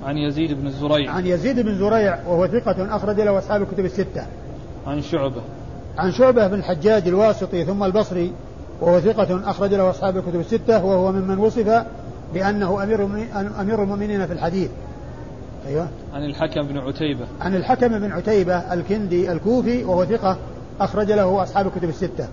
[0.06, 4.26] عن يزيد بن زريع عن يزيد بن زريع وهو ثقة أخرج له أصحاب الكتب الستة.
[4.88, 5.42] عن شعبة.
[5.98, 8.34] عن شعبة بن الحجاج الواسطي ثم البصري
[8.82, 11.86] وهو ثقة أخرج له أصحاب الكتب الستة وهو ممن وصف
[12.34, 13.06] بأنه أمير
[13.60, 14.70] أمير المؤمنين في الحديث.
[15.68, 15.88] أيوه.
[16.14, 17.28] عن الحكم بن عتيبة.
[17.42, 20.38] عن الحكم بن عتيبة الكندي الكوفي وهو ثقة
[20.80, 22.28] أخرج له أصحاب الكتب الستة.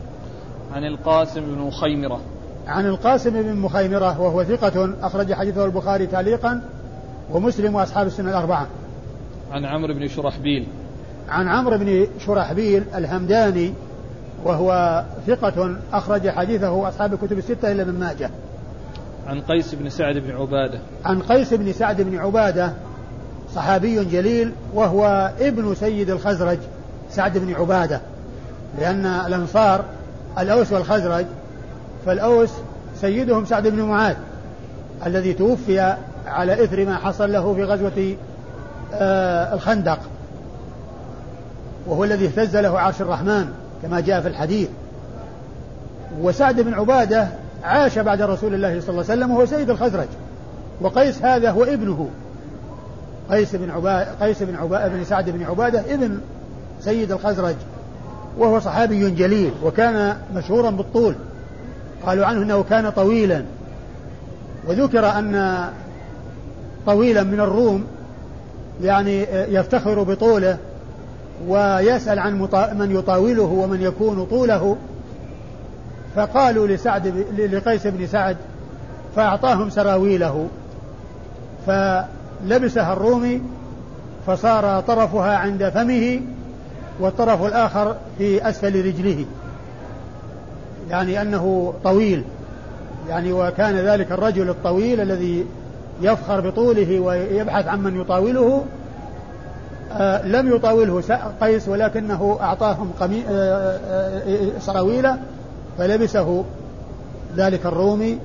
[0.73, 2.21] عن القاسم بن مخيمرة.
[2.67, 6.61] عن القاسم بن مخيمرة وهو ثقة أخرج حديثه البخاري تعليقا
[7.33, 8.67] ومسلم وأصحاب السنة الأربعة.
[9.53, 10.67] عن عمرو بن شرحبيل.
[11.29, 13.73] عن عمرو بن شرحبيل الهمداني
[14.45, 18.31] وهو ثقة أخرج حديثه أصحاب الكتب الستة إلا من ماجه.
[19.27, 20.81] عن قيس بن سعد بن عبادة.
[21.05, 22.73] عن قيس بن سعد بن عبادة
[23.59, 26.59] صحابي جليل وهو ابن سيد الخزرج
[27.11, 28.01] سعد بن عبادة
[28.81, 29.85] لأن الأنصار
[30.39, 31.27] الأوس والخزرج
[32.07, 32.51] فالأوس
[33.01, 34.17] سيدهم سعد بن معاذ
[35.07, 38.17] الذي توفي على إثر ما حصل له في غزوة
[38.95, 39.99] آه الخندق
[41.87, 43.49] وهو الذي اهتز له عرش الرحمن
[43.83, 44.69] كما جاء في الحديث.
[46.21, 47.29] وسعد بن عبادة
[47.65, 50.09] عاش بعد رسول الله صلى الله عليه وسلم وهو سيد الخزرج
[50.81, 52.09] وقيس هذا هو ابنه.
[53.31, 56.21] قيس بن عبادة قيس بن عبادة بن سعد بن عبادة ابن
[56.81, 57.55] سيد الخزرج
[58.39, 61.15] وهو صحابي جليل وكان مشهورا بالطول.
[62.07, 63.45] قالوا عنه إنه كان طويلا.
[64.67, 65.65] وذكر أن
[66.87, 67.85] طويلا من الروم
[68.83, 70.59] يعني يفتخر بطوله
[71.49, 72.41] ويسأل عن
[72.79, 74.77] من يطاوله ومن يكون طوله.
[76.17, 77.07] فقالوا لسعد
[77.39, 78.37] لقيس بن سعد
[79.17, 80.49] فأعطاهم سراويله.
[82.45, 83.43] فلبسها الرومي
[84.27, 86.21] فصار طرفها عند فمه
[87.01, 89.25] والطرف الآخر في أسفل رجله.
[90.91, 92.25] يعني أنه طويل.
[93.09, 95.47] يعني وكان ذلك الرجل الطويل الذي
[96.03, 98.65] يفخر بطوله ويبحث عن من يطاوله.
[99.93, 101.03] آه لم يطاوله
[101.41, 103.25] قيس ولكنه أعطاهم قمي...
[103.29, 105.19] آه آه سراويله
[105.79, 106.45] فلبسه
[107.37, 108.19] ذلك الرومي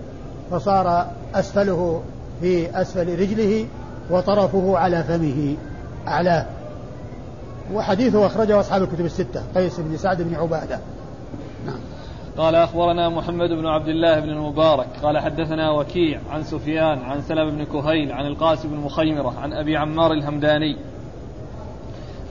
[0.52, 2.02] فصار أسفله
[2.42, 3.66] في أسفل رجله.
[4.14, 5.58] وطرفه على فمه
[6.08, 6.46] أعلاه
[7.74, 10.80] وحديثه أخرجه أصحاب الكتب الستة قيس بن سعد بن عبادة.
[11.66, 11.80] نعم.
[12.38, 17.50] قال أخبرنا محمد بن عبد الله بن المبارك قال حدثنا وكيع عن سفيان عن سلم
[17.50, 20.78] بن كهيل عن القاسم بن مخيمرة عن أبي عمار الهمداني.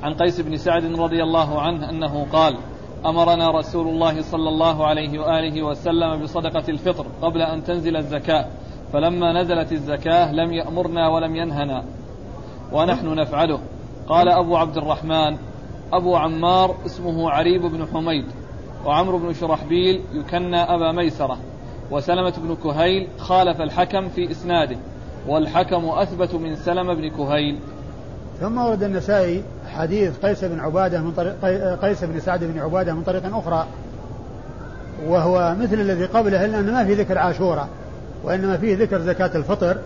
[0.03, 2.57] عن قيس بن سعد رضي الله عنه أنه قال
[3.07, 8.47] أمرنا رسول الله صلى الله عليه وآله وسلم بصدقة الفطر قبل أن تنزل الزكاة.
[8.93, 11.85] فلما نزلت الزكاة لم يأمرنا ولم ينهنا
[12.73, 13.61] ونحن نفعله.
[14.09, 15.37] قال أبو عبد الرحمن
[15.93, 18.25] أبو عمار اسمه عريب بن حميد
[18.87, 21.39] وعمرو بن شرحبيل يكنى أبا ميسرة
[21.91, 24.77] وسلمة بن كهيل خالف الحكم في إسناده
[25.29, 27.59] والحكم أثبت من سلمة بن كهيل.
[28.41, 29.43] ثم ورد النسائي
[29.75, 31.35] حديث قيس بن عبادة من طريق
[31.83, 33.67] قيس بن سعد بن عبادة من طريق أخرى
[35.07, 37.69] وهو مثل الذي قبله إلا أنه ما في ذكر عاشورة.
[38.25, 39.77] وإنما فيه ذكر زكاة الفطر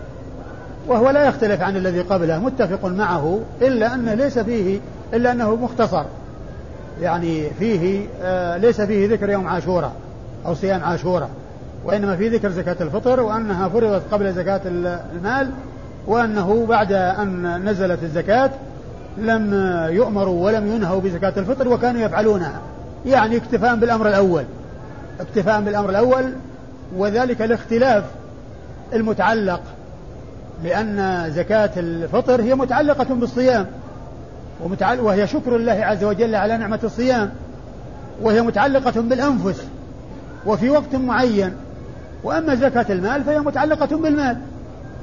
[0.87, 4.79] وهو لا يختلف عن الذي قبله متفق معه إلا أنه ليس فيه
[5.13, 6.03] إلا أنه مختصر.
[7.01, 9.91] يعني فيه آه ليس فيه ذكر يوم عاشوراء
[10.45, 11.29] أو صيام عاشوراء
[11.85, 15.49] وإنما فيه ذكر زكاة الفطر وأنها فرضت قبل زكاة المال
[16.07, 18.49] وأنه بعد أن نزلت الزكاة
[19.17, 19.53] لم
[19.91, 22.61] يؤمروا ولم ينهوا بزكاة الفطر وكانوا يفعلونها.
[23.05, 24.43] يعني اكتفاء بالأمر الأول.
[25.19, 26.33] اكتفاء بالأمر الأول
[26.97, 28.03] وذلك الاختلاف
[28.93, 29.61] المتعلق
[30.63, 33.65] لأن زكاة الفطر هي متعلقة بالصيام
[34.83, 37.31] وهي شكر الله عز وجل على نعمة الصيام
[38.21, 39.63] وهي متعلقة بالأنفس
[40.45, 41.53] وفي وقت معين.
[42.23, 44.37] وأما زكاة المال فهي متعلقة بالمال.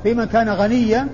[0.03, 1.09] في من كان غنيا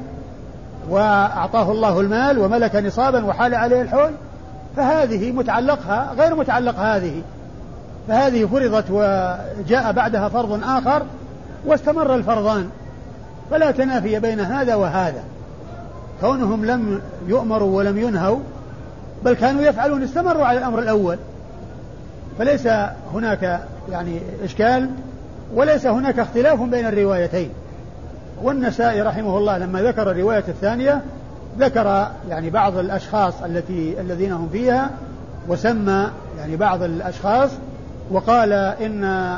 [0.88, 4.10] وأعطاه الله المال وملك نصابا وحال عليه الحول
[4.76, 7.22] فهذه متعلقها غير متعلق هذه.
[8.08, 11.02] فهذه فرضت وجاء بعدها فرض آخر
[11.66, 12.70] واستمر الفرضان.
[13.50, 15.22] فلا تنافي بين هذا وهذا.
[16.20, 18.38] كونهم لم يؤمروا ولم ينهوا
[19.24, 21.18] بل كانوا يفعلون استمروا على الأمر الأول.
[22.38, 22.68] فليس
[23.14, 24.90] هناك يعني إشكال
[25.54, 27.50] وليس هناك اختلاف بين الروايتين.
[28.42, 31.02] والنسائي رحمه الله لما ذكر الرواية الثانية
[31.58, 34.90] ذكر يعني بعض الأشخاص التي الذين هم فيها
[35.48, 37.50] وسمى يعني بعض الأشخاص
[38.10, 39.36] وقال إن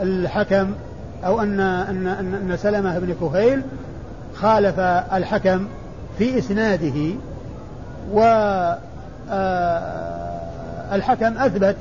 [0.00, 0.72] الحكم
[1.24, 3.62] أو أن أن أن سلمة بن كهيل
[4.34, 4.78] خالف
[5.12, 5.66] الحكم
[6.18, 7.14] في إسناده
[8.12, 8.20] و
[9.30, 11.76] آه، الحكم أثبت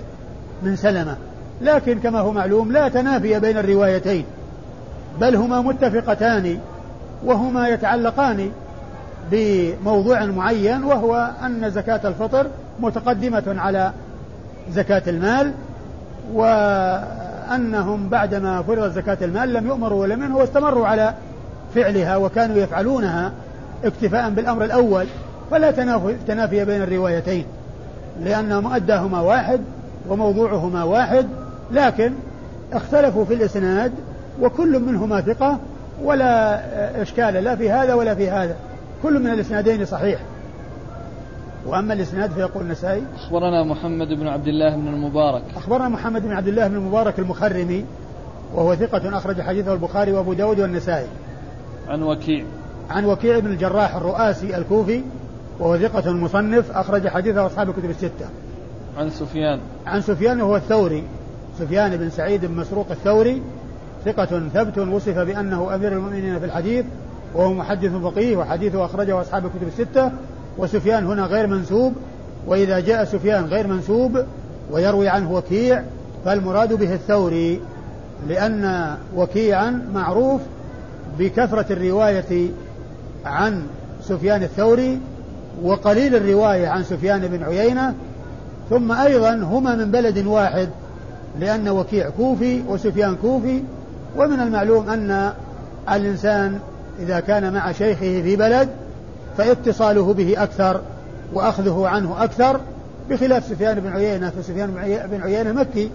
[0.64, 1.16] من سلمة.
[1.62, 4.26] لكن كما هو معلوم لا تنافي بين الروايتين
[5.22, 6.60] بل هما متفقتان
[7.26, 8.52] وهما يتعلقان
[9.32, 12.48] بموضوع معين وهو أن زكاة الفطر
[12.80, 13.92] متقدمة على
[14.72, 15.54] زكاة المال
[17.52, 21.14] وأنهم بعدما فرضت زكاة المال لم يؤمروا ولم ينهوا واستمروا على
[21.76, 23.32] فعلها وكانوا يفعلونها
[23.84, 25.06] اكتفاء بالأمر الأول.
[25.52, 25.72] فلا
[26.28, 27.46] تنافي بين الروايتين
[28.24, 29.62] لأن مؤداهما واحد
[30.10, 31.28] وموضوعهما واحد.
[31.72, 32.14] لكن
[32.74, 33.92] اختلفوا في الإسناد
[34.42, 35.58] وكل منهما ثقة
[36.04, 36.62] ولا
[37.02, 38.56] إشكال لا في هذا ولا في هذا.
[39.04, 40.20] كل من الإسنادين صحيح.
[41.66, 45.44] وأما الإسناد فيقول النسائي أخبرنا محمد بن عبد الله بن المبارك.
[45.56, 47.86] أخبرنا محمد بن عبد الله بن المبارك المخرمي
[48.56, 51.08] وهو ثقة أخرج حديثه البخاري وأبو داود والنسائي.
[51.88, 52.46] عن وكيع.
[52.90, 55.04] عن وكيع بن الجراح الرؤاسي الكوفي
[55.60, 58.30] وهو ثقة مصنف أخرج حديثه أصحاب الكتب الستة.
[58.98, 59.60] عن سفيان.
[59.86, 61.04] عن سفيان وهو الثوري
[61.60, 63.42] سفيان بن سعيد بن مسروق الثوري
[64.06, 66.86] ثقة ثبت وصف بأنه أمير المؤمنين في الحديث
[67.36, 70.12] وهو محدث فقيه وحديثه أخرجه أصحاب الكتب الستة
[70.58, 71.94] وسفيان هنا غير منسوب
[72.48, 74.26] وإذا جاء سفيان غير منسوب
[74.72, 75.84] ويروي عنه وكيع
[76.26, 77.62] فالمراد به الثوري
[78.28, 80.42] لأن وكيعا معروف
[81.20, 82.50] بكثرة الرواية
[83.26, 83.64] عن
[84.04, 85.00] سفيان الثوري
[85.64, 87.94] وقليل الرواية عن سفيان بن عيينة
[88.70, 90.70] ثم أيضا هما من بلد واحد
[91.40, 93.64] لأن وكيع كوفي وسفيان كوفي
[94.18, 95.34] ومن المعلوم أن
[95.92, 96.60] الإنسان
[97.00, 98.70] إذا كان مع شيخه في بلد
[99.38, 100.82] فاتصاله به أكثر
[101.34, 102.60] وأخذه عنه أكثر
[103.10, 104.72] بخلاف سفيان بن عيينة فسفيان
[105.12, 105.92] بن عيينة مكي.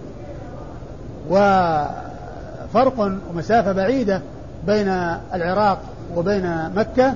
[1.29, 4.21] وفرق ومسافة بعيدة
[4.67, 4.87] بين
[5.33, 5.79] العراق
[6.15, 7.13] وبين مكة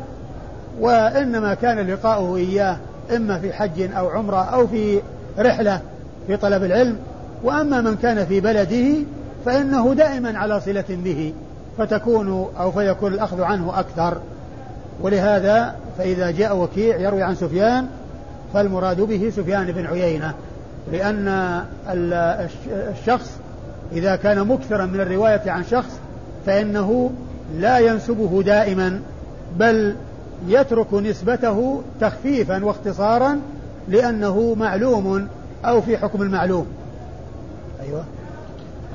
[0.80, 2.78] وإنما كان لقاؤه إياه
[3.16, 5.02] إما في حج أو عمرة أو في
[5.40, 5.82] رحلة
[6.28, 6.98] في طلب العلم.
[7.44, 9.06] وأما من كان في بلده
[9.46, 11.34] فإنه دائما على صلة به
[11.78, 14.18] فتكون أو فيكون الأخذ عنه أكثر.
[15.02, 17.88] ولهذا فإذا جاء وكيع يروي عن سفيان
[18.54, 20.34] فالمراد به سفيان بن عيينة
[20.92, 21.62] لأن
[22.70, 23.38] الشخص
[23.92, 26.00] إذا كان مكثرا من الرواية عن شخص
[26.46, 27.12] فإنه
[27.60, 29.02] لا ينسبه دائما
[29.60, 29.96] بل
[30.48, 33.40] يترك نسبته تخفيفا واختصارا
[33.88, 35.28] لأنه معلوم
[35.66, 36.68] أو في حكم المعلوم.
[37.82, 38.04] أيوة.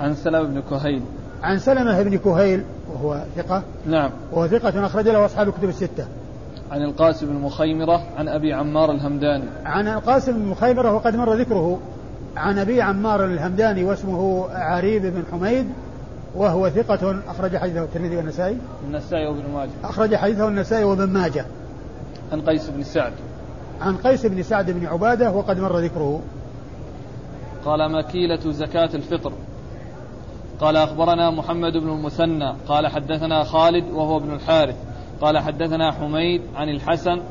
[0.00, 1.02] عن سلمة بن كهيل.
[1.46, 3.62] عن سلمة بن كهيل وهو ثقة.
[3.86, 4.10] نعم.
[4.32, 6.06] وهو ثقة أخرج له أصحاب الكتب الستة.
[6.70, 9.44] عن القاسم بن مخيمرة عن أبي عمار الهمداني.
[9.64, 11.78] عن القاسم بن مخيمرة وقد مر ذكره.
[12.36, 15.66] عن أبي عمار الهمداني واسمه عريب بن حميد
[16.34, 18.58] وهو ثقة أخرج حديثه الترمذي والنسائي.
[18.88, 19.70] النسائي وابن ماجه.
[19.84, 21.44] أخرج حديثه النسائي وابن ماجه.
[22.32, 23.12] عن قيس بن سعد.
[23.80, 26.20] عن قيس بن سعد بن عبادة وقد مر ذكره.
[27.64, 29.32] قال مكيلة زكاة الفطر.
[30.60, 34.76] قال أخبرنا محمد بن المثنى قال حدثنا خالد وهو ابن الحارث
[35.20, 37.22] قال حدثنا حميد عن الحسن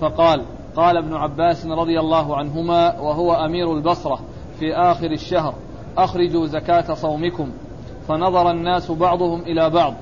[0.00, 0.42] فقال
[0.76, 4.18] قال ابن عباس رضي الله عنهما وهو أمير البصرة
[4.58, 5.54] في آخر الشهر
[5.98, 7.50] أخرجوا زكاة صومكم
[8.08, 9.94] فنظر الناس بعضهم إلى بعض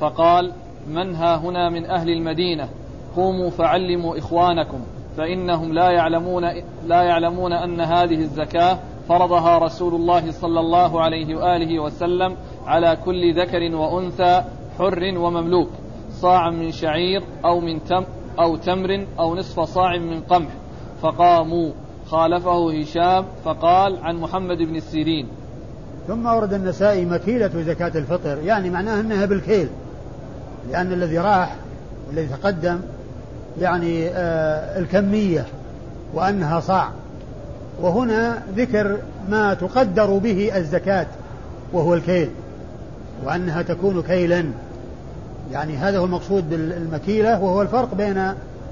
[0.00, 0.52] فقال
[0.88, 2.68] من ها هنا من أهل المدينة؟
[3.16, 4.80] قوموا فعلموا إخوانكم
[5.16, 6.44] فإنهم لا يعلمون
[6.86, 8.78] لا يعلمون أن هذه الزكاة
[9.08, 14.44] فرضها رسول الله صلى الله عليه وآله وسلم على كل ذكر وأنثى
[14.78, 15.70] حر ومملوك
[16.12, 18.04] صاعا من شعير أو من تم
[18.40, 20.50] أو تمر أو نصف صاع من قمح.
[21.02, 21.70] فقاموا.
[22.06, 25.28] خالفه هشام فقال عن محمد بن السيرين.
[26.06, 29.68] ثم ورد النسائي مكيلة زكاة الفطر يعني معناه أنها بالكيل.
[30.70, 31.56] لأن الذي راح
[32.08, 32.80] والذي تقدم
[33.60, 35.46] يعني آه الكمية
[36.14, 36.88] وأنها صاع.
[37.80, 41.06] وهنا ذكر ما تقدر به الزكاة
[41.72, 42.30] وهو الكيل
[43.24, 44.44] وأنها تكون كيلا.
[45.52, 48.18] يعني هذا هو المقصود بالمكيلة وهو الفرق بين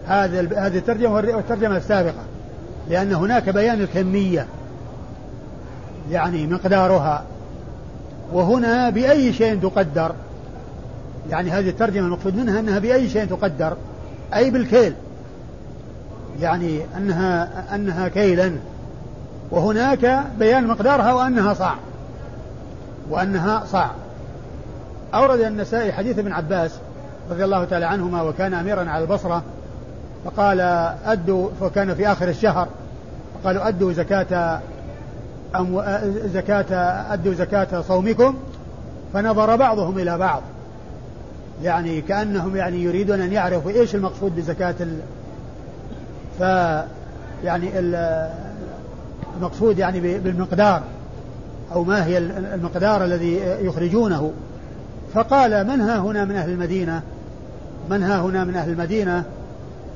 [0.06, 2.24] هذا هذه الترجمة والترجمة السابقة.
[2.90, 4.46] لأن هناك بيان الكمية
[6.10, 7.24] يعني مقدارها.
[8.32, 10.12] وهنا بأي شيء تقدر
[11.30, 13.76] يعني هذه الترجمة المقصود منها أنها بأي شيء تقدر
[14.34, 14.94] أي بالكيل.
[16.40, 18.52] يعني أنها أنها كيلا.
[19.50, 21.74] وهناك بيان مقدارها وأنها صاع.
[23.10, 23.90] وأنها صاع.
[25.14, 26.78] أورد النسائي حديث ابن عباس
[27.30, 29.42] رضي الله تعالى عنهما وكان أميرا على البصرة
[30.24, 30.60] فقال
[31.06, 32.68] أدوا فكان في آخر الشهر
[33.34, 34.60] فقالوا أدوا زكاة
[35.56, 35.84] أمو
[36.34, 36.74] زكاة
[37.12, 38.34] أدوا زكاة صومكم
[39.12, 40.42] فنظر بعضهم إلى بعض.
[41.62, 44.98] يعني كأنهم يعني يريدون أن يعرفوا إيش المقصود بزكاة ال
[46.38, 46.40] ف
[47.44, 47.70] يعني
[49.36, 50.82] المقصود يعني بالمقدار
[51.72, 54.32] أو ما هي المقدار الذي يخرجونه.
[55.14, 57.02] فقال من ها هنا من أهل المدينة؟
[57.90, 59.24] من ها هنا من أهل المدينة؟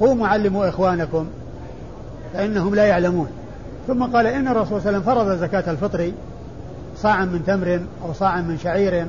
[0.00, 1.26] قوموا علموا إخوانكم
[2.34, 3.28] فإنهم لا يعلمون.
[3.86, 6.12] ثم قال إن الرسول صلى الله عليه وسلم فرض زكاة الفطر
[6.96, 9.06] صاعا من تمر أو صاعا من شعير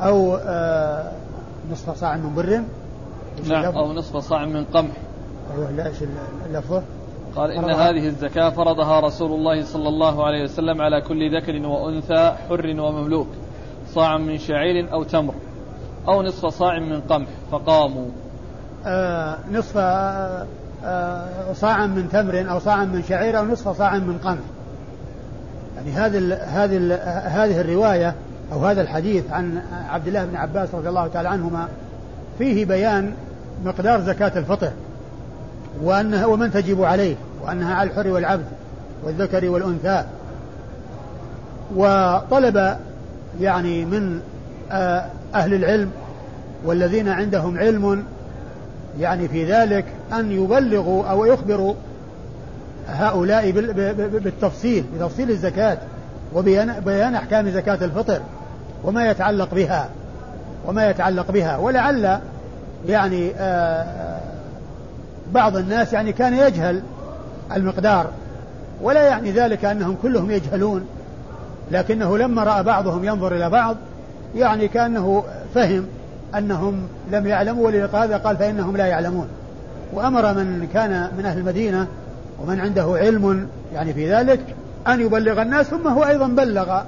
[0.00, 1.12] أو آه
[1.72, 2.60] نصف صاع من بر.
[3.48, 4.96] نعم أو نصف صاع من قمح.
[5.56, 5.96] أيوه لا إيش
[6.50, 6.82] اللفظة
[7.36, 12.34] قال إن هذه الزكاة فرضها رسول الله صلى الله عليه وسلم على كل ذكر وأنثى
[12.48, 13.26] حر ومملوك
[13.94, 15.34] صاع من شعير أو تمر
[16.08, 18.06] أو نصف صاع من قمح فقاموا.
[18.86, 20.46] آه نصف آه
[20.84, 24.38] آه صاع من تمر أو صاع من شعير أو نصف صاع من قمح.
[25.76, 26.94] يعني هذه هذه
[27.24, 28.14] هذه الرواية
[28.52, 31.68] أو هذا الحديث عن عبد الله بن عباس رضي الله تعالى عنهما
[32.38, 33.12] فيه بيان
[33.64, 34.70] مقدار زكاة الفطر
[35.82, 37.16] وأنها ومن تجب عليه.
[37.46, 38.44] وأنها على الحر والعبد
[39.04, 40.04] والذكر والأنثى.
[41.76, 42.76] وطلب
[43.40, 44.20] يعني من
[44.72, 45.90] آه، أهل العلم
[46.64, 48.04] والذين عندهم علم
[49.00, 51.74] يعني في ذلك أن يبلغوا أو يخبروا
[52.88, 55.78] هؤلاء بالتفصيل بتفصيل الزكاة
[56.34, 58.20] وبيان أحكام زكاة الفطر
[58.84, 59.88] وما يتعلق بها
[60.66, 61.56] وما يتعلق بها.
[61.56, 62.18] ولعل
[62.88, 64.20] يعني آه،
[65.32, 66.82] بعض الناس يعني كان يجهل
[67.52, 68.10] المقدار.
[68.82, 70.86] ولا يعني ذلك أنهم كلهم يجهلون
[71.70, 73.76] لكنه لما رأى بعضهم ينظر إلى بعض
[74.34, 75.86] يعني كأنه فهم
[76.34, 79.28] أنهم لم يعلموا ولهذا قال فإنهم لا يعلمون.
[79.92, 81.86] وأمر من كان من أهل المدينة
[82.42, 84.40] ومن عنده علم يعني في ذلك
[84.86, 86.80] أن يبلغ الناس ثم هو أيضا بلغ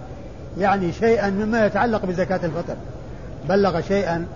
[0.58, 2.74] يعني شيئا مما يتعلق بزكاة الفطر.
[3.48, 4.26] بلغ شيئا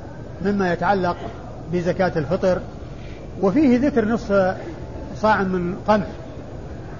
[0.44, 1.16] مما يتعلق
[1.72, 2.58] بزكاة الفطر.
[3.42, 4.54] وفيه ذكر نصف
[5.22, 6.06] صاع من قمح.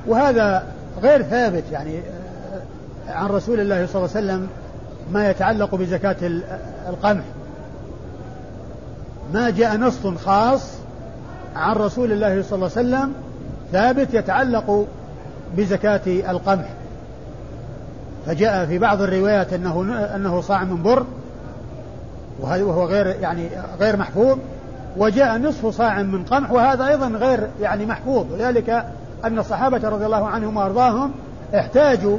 [0.06, 0.64] وهذا
[1.02, 4.48] غير ثابت يعني آه، عن رسول الله صلى الله عليه وسلم
[5.12, 6.16] ما يتعلق بزكاة
[6.88, 7.24] القمح.
[9.34, 10.72] ما جاء نص خاص
[11.56, 13.12] عن رسول الله صلى الله عليه وسلم
[13.72, 14.86] ثابت يتعلق
[15.56, 16.68] بزكاة القمح.
[18.26, 19.82] فجاء في بعض الروايات أنه
[20.14, 21.06] أنه صاع من بر
[22.40, 23.48] وهو غير يعني
[23.80, 24.38] غير محفوظ.
[24.96, 28.32] وجاء نصف صاع من قمح وهذا أيضا غير يعني محفوظ.
[28.32, 28.84] ولذلك
[29.24, 31.12] أن الصحابة رضي الله عنهم وأرضاهم
[31.54, 32.18] احتاجوا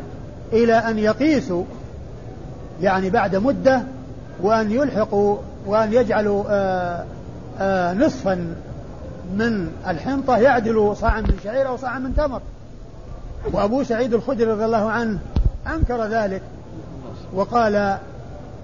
[0.54, 1.64] إلى أن يقيسوا
[2.82, 3.84] يعني بعد مدة
[4.42, 7.06] وأن يلحقوا وأن يجعلوا آآ
[7.60, 8.56] آآ نصفا
[9.36, 12.42] من الحنطة يعدل صاعا من شعير أو صاعا من تمر.
[13.54, 15.20] وأبو سعيد الخدري رضي الله عنه
[15.76, 16.42] أنكر ذلك
[17.34, 17.76] وقال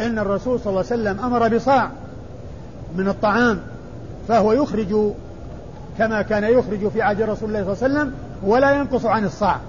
[0.02, 1.89] إن الرسول صلى الله عليه وسلم أمر بصاع
[2.95, 3.60] من الطعام.
[4.30, 5.13] فهو يخرج
[5.98, 8.13] كما كان يخرج في عهد رسول الله صلى الله عليه وسلم
[8.44, 9.60] ولا ينقص عن الصاع.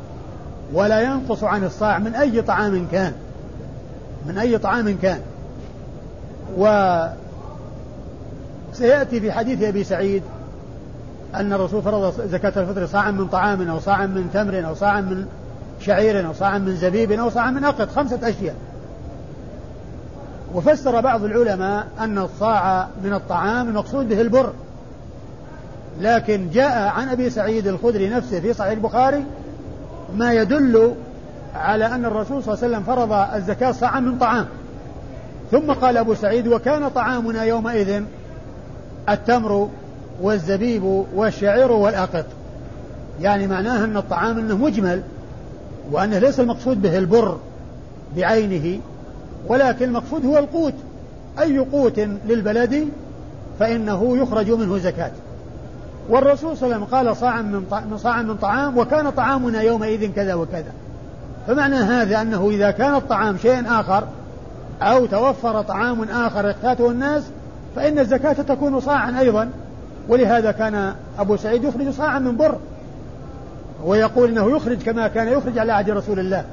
[0.72, 3.12] ولا ينقص عن الصاع من أي طعام كان.
[4.26, 5.20] من أي طعام كان.
[6.58, 6.66] و
[8.72, 10.22] سيأتي في حديث أبي سعيد
[11.34, 15.26] أن الرسول فرض زكاة الفطر صاعا من طعام أو صاعا من تمر أو صاعا من
[15.80, 18.54] شعير أو صاع من زبيب أو صاع من أقط خمسة أشياء.
[20.54, 24.52] وفسر بعض العلماء أن الصاع من الطعام المقصود به البر.
[26.00, 29.24] لكن جاء عن أبي سعيد الخدري نفسه في صحيح البخاري
[30.16, 30.94] ما يدل
[31.54, 34.46] على أن الرسول صلى الله عليه وسلم فرض الزكاة صاعا من طعام.
[35.50, 38.02] ثم قال أبو سعيد وكان طعامنا يومئذ
[39.08, 39.68] التمر
[40.22, 42.24] والزبيب والشعير والأقط.
[43.20, 45.02] يعني معناه أن الطعام أنه مجمل
[45.92, 47.38] وأنه ليس المقصود به البر
[48.16, 48.80] بعينه.
[49.48, 50.74] ولكن المقصود هو القوت.
[51.40, 52.88] أي قوت للبلد
[53.58, 55.10] فإنه يخرج منه زكاة.
[56.08, 57.42] والرسول صلى الله عليه وسلم قال صاعا
[57.90, 60.72] من صاعا من طعام وكان طعامنا يومئذ كذا وكذا.
[61.46, 64.04] فمعنى هذا أنه إذا كان الطعام شيء آخر
[64.82, 67.22] أو توفر طعام آخر يحتاجه الناس
[67.76, 69.50] فإن الزكاة تكون صاعا أيضا.
[70.08, 72.58] ولهذا كان أبو سعيد يخرج صاعا من بر
[73.84, 76.44] ويقول إنه يخرج كما كان يخرج على عهد رسول الله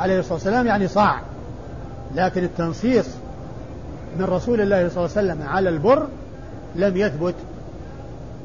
[0.00, 1.20] عليه الصلاة والسلام يعني صاع.
[2.14, 3.06] لكن التنصيص
[4.18, 6.06] من رسول الله صلى الله عليه وسلم على البر
[6.76, 7.34] لم يثبت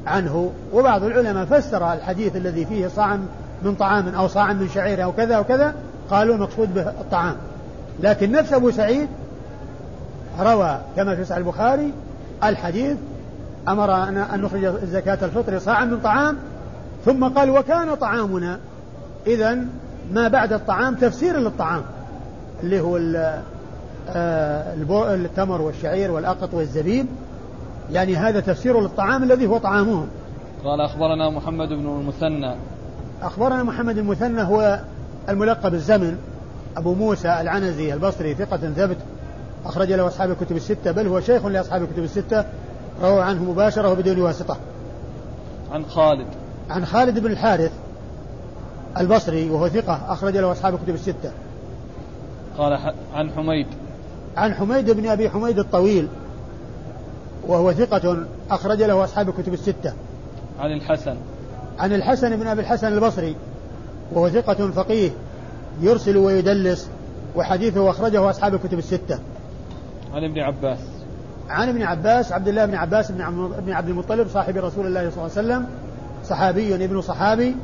[0.06, 0.52] عنه.
[0.72, 3.18] وبعض العلماء فسر الحديث الذي فيه صاع
[3.62, 5.74] من طعام أو صاع من شعير أو كذا وكذا
[6.10, 7.36] قالوا المقصود به الطعام.
[8.00, 9.08] لكن نفس أبو سعيد
[10.40, 11.92] روى كما في صحيح البخاري
[12.44, 12.96] الحديث
[13.68, 16.36] أمر أن نخرج زكاة الفطر صاعا من طعام
[17.04, 18.58] ثم قال وكان طعامنا
[19.26, 19.58] إذا
[20.12, 21.82] ما بعد الطعام تفسير للطعام
[22.62, 22.96] اللي هو
[24.94, 27.06] التمر والشعير والأقط والزبيب.
[27.92, 30.08] يعني هذا تفسير للطعام الذي هو طعامهم.
[30.64, 32.54] قال أخبرنا محمد بن المثنى.
[33.22, 34.80] أخبرنا محمد المثنى هو
[35.28, 36.18] الملقب الزمن.
[36.76, 38.96] أبو موسى العنزي البصري ثقة ثبت
[39.64, 42.44] أخرج له أصحاب الكتب الستة بل هو شيخ لأصحاب الكتب الستة.
[43.02, 44.56] روى عنه مباشرة وبدون واسطة.
[45.72, 46.26] عن خالد.
[46.70, 47.72] عن خالد بن الحارث
[48.98, 51.32] البصري وهو ثقة أخرج له أصحاب الكتب الستة.
[52.58, 52.78] قال
[53.14, 53.66] عن حميد.
[54.36, 56.08] عن حميد بن أبي حميد الطويل
[57.46, 59.92] وهو ثقة أخرج له أصحاب الكتب الستة.
[60.58, 61.16] عن الحسن.
[61.78, 63.36] عن الحسن بن أبي الحسن البصري
[64.12, 65.10] وهو ثقة فقيه
[65.80, 66.88] يرسل ويدلس
[67.36, 69.18] وحديثه أخرجه أصحاب الكتب الستة.
[70.14, 70.78] عن ابن عباس.
[71.48, 73.12] عن ابن عباس عبد الله بن عباس
[73.66, 75.66] بن عبد المطلب صاحب رسول الله صلى الله عليه وسلم
[76.24, 77.56] صحابي ابن صحابي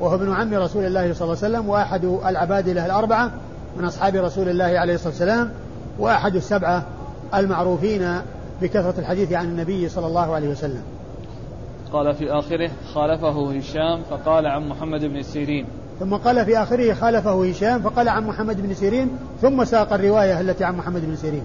[0.00, 3.30] وهو ابن عم رسول الله صلى الله عليه وسلم وأحد العبادلة الأربعة
[3.76, 5.50] من أصحاب رسول الله عليه الصلاة والسلام.
[5.98, 6.86] وأحد السبعة
[7.34, 8.18] المعروفين
[8.62, 10.82] بكثرة الحديث عن النبي صلى الله عليه وسلم.
[11.92, 15.66] قال في آخره خالفه هشام فقال عن محمد بن سيرين.
[16.00, 20.64] ثم قال في آخره خالفه هشام فقال عن محمد بن سيرين ثم ساق الرواية التي
[20.64, 21.42] عن محمد بن سيرين.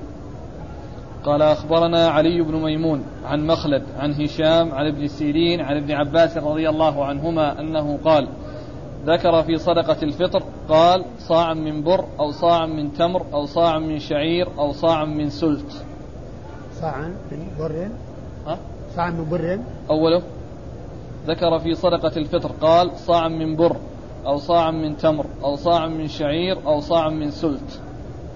[1.23, 6.37] قال أخبرنا علي بن ميمون عن مخلد عن هشام عن ابن سيرين عن ابن عباس
[6.37, 8.27] رضي الله عنهما أنه قال
[9.05, 13.99] ذكر في صدقة الفطر قال صاع من بر أو صاع من تمر أو صاع من
[13.99, 15.83] شعير أو صاع من سلت
[16.81, 17.89] صاعا من بر
[18.47, 18.57] ها؟
[18.95, 20.21] صاعا من بر أوله
[21.27, 23.75] ذكر في صدقة الفطر قال صاع من بر
[24.25, 27.79] أو صاع من تمر أو صاع من شعير أو صاع من سلت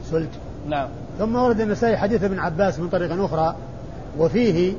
[0.04, 0.30] سلت
[0.68, 0.88] نعم
[1.20, 3.56] ثم ورد النسائي حديث ابن عباس من طريق أخرى
[4.20, 4.74] وفيه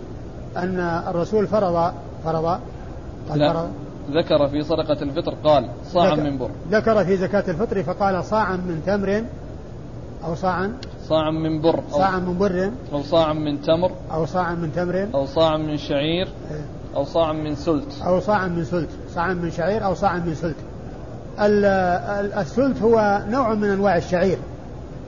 [0.56, 1.92] أن الرسول فرض
[2.24, 2.60] فرض
[3.28, 3.70] قال لا فرض
[4.10, 8.82] ذكر في صدقة الفطر قال صاعا من بر ذكر في زكاة الفطر فقال صاعا من
[8.86, 9.24] تمر
[10.24, 10.72] أو صاعا
[11.08, 15.08] صاعا من بر أو صاعا من بر أو صاعا من تمر أو صاعا من تمر
[15.14, 16.64] أو صاعا من شعير إيه.
[16.96, 20.56] أو صاعا من سلت أو صاعا من سلت صاعا من شعير أو صاعا من سلت
[22.40, 24.38] السلت هو نوع من أنواع الشعير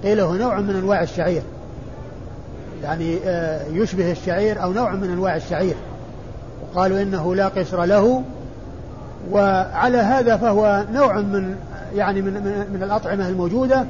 [0.03, 1.43] قيل هو نوع من أنواع الشعير
[2.83, 5.75] يعني آه، يشبه الشعير أو نوع من أنواع الشعير
[6.63, 8.23] وقالوا إنه لا قشر له
[9.31, 11.57] وعلى هذا فهو نوع من
[11.95, 13.85] يعني من من, من الأطعمة الموجودة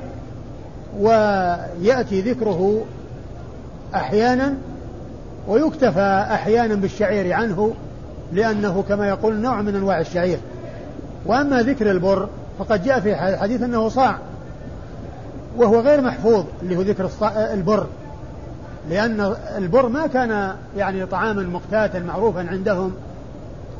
[1.00, 2.84] ويأتي ذكره
[3.94, 4.54] أحيانا
[5.48, 7.74] ويكتفى أحيانا بالشعير عنه
[8.32, 10.38] لأنه كما يقول نوع من أنواع الشعير.
[11.26, 12.28] وأما ذكر البر
[12.58, 14.18] فقد جاء في الحديث أنه صاع
[15.56, 17.10] وهو غير محفوظ اللي هو ذكر
[17.52, 17.86] البر.
[18.90, 22.94] لأن البر ما كان يعني طعاما مقتاتا معروفا عندهم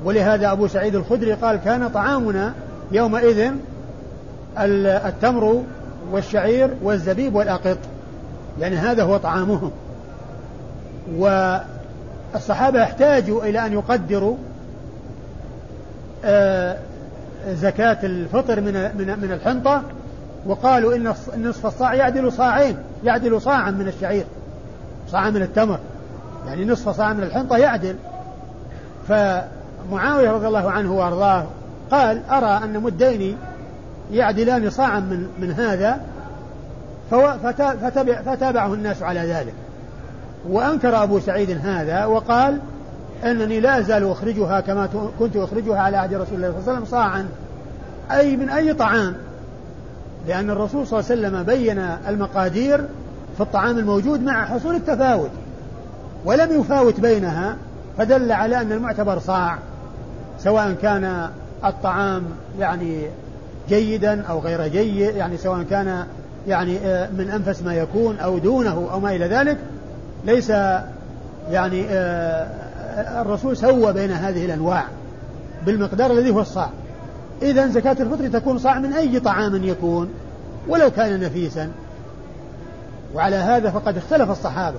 [0.05, 2.55] ولهذا أبو سعيد الخدري قال كان طعامنا
[2.93, 3.51] يومئذ
[4.59, 5.63] التمر
[6.13, 7.79] والشعير والزبيب والأقط.
[8.61, 9.71] يعني هذا هو طعامهم
[11.15, 14.37] والصحابة احتاجوا إلى أن يقدروا
[16.25, 16.77] آه،
[17.49, 18.73] زكاة الفطر من
[19.23, 19.83] من الحنطة
[20.47, 24.25] وقالوا إن نصف الصاع يعدل صاعين يعدل صاعا من الشعير
[25.11, 25.79] صاعا من التمر.
[26.47, 27.97] يعني نصف صاع من الحنطة يعدل.
[29.91, 31.45] فمعاوية رضي الله عنه وأرضاه
[31.91, 33.37] قال أرى أن مدين
[34.13, 36.01] يعدلان صاعا من من هذا
[37.83, 39.55] فتابع فتابعه الناس على ذلك.
[40.49, 42.59] وأنكر أبو سعيد هذا وقال
[43.25, 46.85] أنني لا أزال أخرجها كما كنت أخرجها على عهد رسول الله صلى الله عليه وسلم
[46.85, 47.29] صاعا
[48.11, 49.15] أي من أي طعام.
[50.29, 51.79] لأن الرسول صلى الله عليه وسلم بين
[52.09, 52.85] المقادير
[53.37, 55.31] في الطعام الموجود مع حصول التفاوت
[56.25, 57.57] ولم يفاوت بينها
[57.99, 59.59] فدل على أن المعتبر صاع.
[60.39, 61.31] سواء كان
[61.65, 62.23] الطعام
[62.59, 63.01] يعني
[63.69, 66.07] جيدا أو غير جيد يعني سواء كان
[66.49, 69.59] يعني آه، من أنفس ما يكون أو دونه أو ما إلى ذلك
[70.25, 70.51] ليس
[71.51, 72.47] يعني آه،
[73.23, 74.85] الرسول سوى بين هذه الأنواع
[75.67, 76.71] بالمقدار الذي هو الصاع.
[77.43, 80.09] إذا زكاة الفطر تكون صاع من أي طعام يكون
[80.69, 81.71] ولو كان نفيسا.
[83.15, 84.79] وعلى هذا فقد اختلف الصحابة.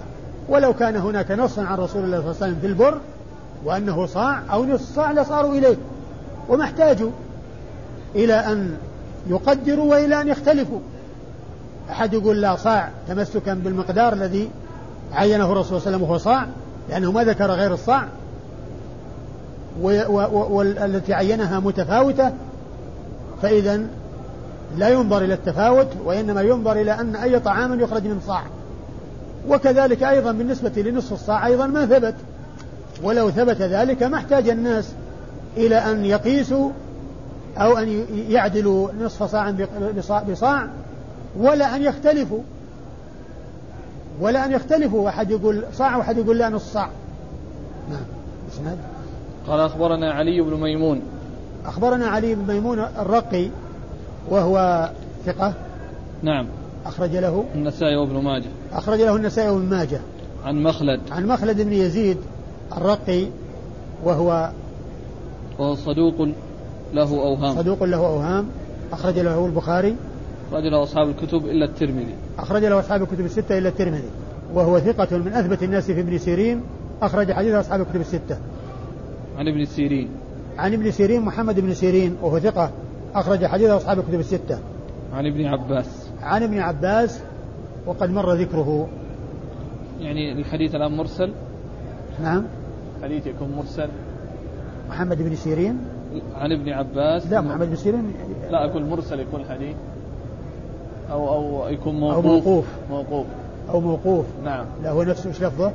[0.49, 2.97] ولو كان هناك نص عن رسول الله صلى الله عليه وسلم في البر
[3.63, 5.77] وأنه صاع أو نصف صاع لصاروا إليه
[6.49, 7.11] وما احتاجوا
[8.15, 8.77] إلى أن
[9.27, 10.79] يقدروا وإلى أن يختلفوا.
[11.89, 14.49] أحد يقول لا صاع تمسكا بالمقدار الذي
[15.13, 16.47] عينه الرسول صلى الله عليه وسلم وهو صاع
[16.89, 18.07] لأنه ما ذكر غير الصاع.
[19.81, 22.33] والتي عينها متفاوتة
[23.41, 23.81] فإذا
[24.77, 28.43] لا ينظر إلى التفاوت وإنما ينظر إلى أن أي طعام يخرج من صاع.
[29.49, 32.15] وكذلك أيضا بالنسبة لنصف الصاع أيضا ما ثبت.
[33.03, 34.91] ولو ثبت ذلك ما احتاج الناس
[35.57, 36.69] إلى أن يقيسوا
[37.57, 40.67] أو أن يعدلوا نصف صاع بصاع
[41.37, 42.41] ولا أن يختلفوا.
[44.21, 45.05] ولا أن يختلفوا.
[45.05, 46.89] واحد يقول صاع واحد يقول لا نص صاع.
[47.89, 48.75] نعم.
[49.47, 51.01] قال أخبرنا علي بن ميمون.
[51.65, 53.49] أخبرنا علي بن ميمون الرقي
[54.29, 54.89] وهو
[55.25, 55.53] ثقة.
[56.23, 56.47] نعم.
[56.85, 57.45] أخرج له.
[57.55, 58.49] النسائي وابن ماجه.
[58.73, 59.99] أخرج له النسائي وابن ماجه.
[60.45, 60.99] عن مخلد.
[61.11, 62.17] عن مخلد بن يزيد
[62.77, 63.27] الرقي
[64.03, 64.51] وهو
[65.59, 66.27] وهو صدوق
[66.93, 67.55] له أوهام.
[67.55, 68.45] صدوق له أوهام.
[68.91, 69.95] أخرج له البخاري.
[70.51, 72.15] أخرج له أصحاب الكتب إلا الترمذي.
[72.39, 74.09] أخرج له أصحاب الكتب الستة إلا الترمذي.
[74.53, 76.61] وهو ثقة من أثبت الناس في ابن سيرين.
[77.01, 78.37] أخرج حديث أصحاب الكتب الستة.
[79.37, 80.09] عن ابن سيرين.
[80.57, 82.71] عن ابن سيرين محمد بن سيرين وهو ثقة.
[83.15, 84.59] أخرج حديث أصحاب الكتب الستة.
[85.13, 86.09] عن ابن عباس.
[86.21, 87.19] عن ابن عباس
[87.85, 88.87] وقد مر ذكره.
[89.99, 91.31] يعني الحديث الآن مرسل.
[92.23, 92.43] نعم.
[93.03, 93.89] حديث يكون مرسل.
[94.89, 95.79] محمد بن سيرين؟
[96.35, 97.27] عن ابن عباس.
[97.31, 98.13] لا محمد بن سيرين
[98.51, 99.75] لا أقول مرسل يكون حديث.
[101.11, 102.65] أو أو يكون موقوف أو موقوف.
[102.89, 103.25] موقوف.
[103.69, 104.25] أو موقوف.
[104.43, 104.65] نعم.
[104.83, 105.71] لا هو نفسه إيش لفظه؟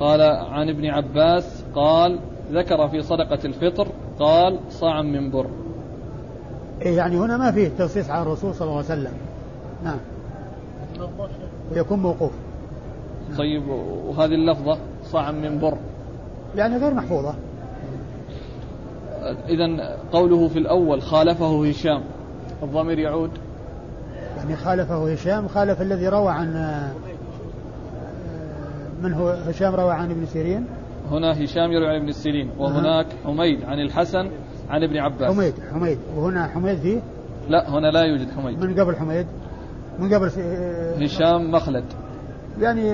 [0.00, 2.18] قال عن ابن عباس قال
[2.52, 5.46] ذكر في صدقة الفطر قال صاعا من بر.
[6.82, 9.12] إيه يعني هنا ما فيه تنصيص على الرسول صلى الله عليه وسلم.
[9.84, 9.98] نعم.
[11.72, 12.32] ويكون موقوف.
[13.38, 13.62] طيب
[14.06, 14.78] وهذه اللفظة؟
[15.12, 15.78] صاعا من بر.
[16.56, 17.34] يعني غير محفوظة.
[19.48, 22.02] إذا قوله في الأول خالفه هشام
[22.62, 23.30] الضمير يعود.
[24.36, 26.80] يعني خالفه هشام خالف الذي روى عن
[29.02, 30.66] من هو؟ هشام روى عن ابن سيرين.
[31.10, 34.30] هنا هشام يروي عن ابن سيرين وهناك حميد عن الحسن
[34.70, 35.34] عن ابن عباس.
[35.34, 35.98] حميد حميد.
[36.16, 37.00] وهنا حميد فيه؟
[37.48, 38.64] لا هنا لا يوجد حميد.
[38.64, 39.26] من قبل حميد؟
[39.98, 40.30] من قبل
[41.02, 41.84] هشام مخلد.
[42.60, 42.92] يعني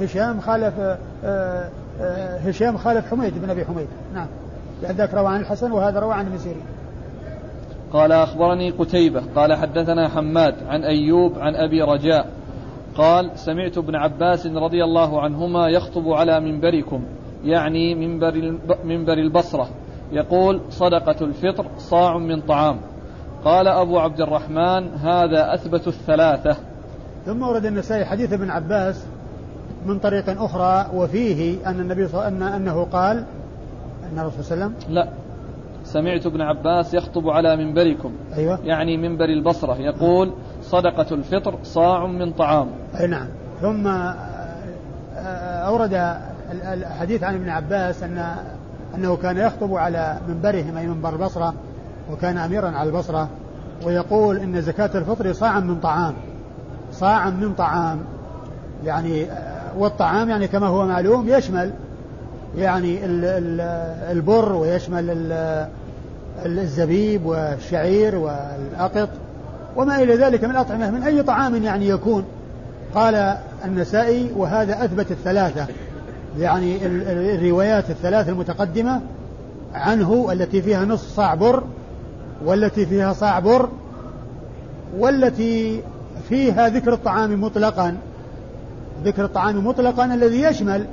[0.00, 0.74] هشام خالف
[2.46, 3.88] هشام خالف حميد بن أبي حميد.
[4.14, 4.26] نعم.
[4.82, 6.62] يعني ذاك روى عن الحسن وهذا روى عن ابن سيرين
[7.92, 9.22] قال أخبرني قتيبة.
[9.36, 12.26] قال حدثنا حماد عن أيوب عن أبي رجاء.
[12.96, 17.02] قال سمعت ابن عباس رضي الله عنهما يخطب على منبركم
[17.44, 19.68] يعني منبر منبر البصرة.
[20.12, 22.76] يقول صدقة الفطر صاع من طعام.
[23.44, 26.56] قال أبو عبد الرحمن هذا أثبت الثلاثة.
[27.26, 29.06] ثم ورد النسائي حديث ابن عباس
[29.86, 33.24] من طريق أخرى وفيه أن النبي صلى الله عليه وسلم أنه قال
[34.12, 35.08] أن الرسول صلى الله عليه وسلم لا.
[35.84, 38.12] سمعت ابن عباس يخطب على منبركم.
[38.36, 38.58] أيوة.
[38.64, 42.68] يعني منبر البصرة يقول صدقة الفطر صاع من طعام.
[43.00, 43.26] أي نعم.
[43.60, 43.86] ثم
[45.66, 46.16] أورد
[46.52, 48.34] الحديث عن ابن عباس أن
[48.94, 51.54] أنه كان يخطب على منبرهم أي منبر البصرة
[52.12, 53.28] وكان أميرا على البصرة
[53.84, 56.14] ويقول إن زكاة الفطر صاعا من طعام.
[56.92, 57.98] صاعا من طعام.
[58.84, 59.26] يعني
[59.76, 61.72] والطعام يعني كما هو معلوم يشمل
[62.56, 62.98] يعني
[64.10, 65.32] البر ويشمل
[66.46, 69.08] الزبيب والشعير والأقط
[69.76, 72.24] وما إلى ذلك من الأطعمة من أي طعام يعني يكون.
[72.94, 75.66] قال النسائي وهذا أثبت الثلاثة.
[76.38, 76.78] يعني
[77.34, 79.00] الروايات الثلاث المتقدمة
[79.74, 81.62] عنه التي فيها نصف صاع بر
[82.44, 83.68] والتي فيها صاع بر
[84.98, 85.82] والتي
[86.28, 87.96] فيها ذكر الطعام مطلقا.
[89.04, 90.86] ذكر الطعام مطلقا الذي يشمل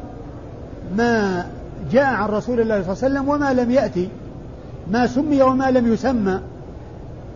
[0.95, 1.45] ما
[1.91, 4.09] جاء عن رسول الله صلى الله عليه وسلم وما لم يأتي
[4.91, 6.39] ما سمي وما لم يسمى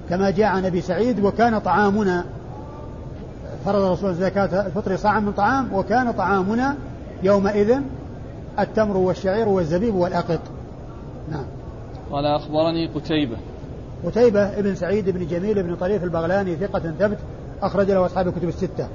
[0.09, 2.23] كما جاء عن أبي سعيد وكان طعامنا
[3.65, 6.75] فرض رسول زكاة الفطر صاعا من طعام وكان طعامنا
[7.23, 7.77] يومئذ
[8.59, 10.39] التمر والشعير والزبيب والأقط.
[11.31, 11.45] نعم.
[12.11, 13.37] قال أخبرني قتيبة.
[14.05, 17.17] قتيبة ابن سعيد بن جميل بن طريف البغلاني ثقة ثبت
[17.61, 18.87] أخرج له أصحاب الكتب الستة.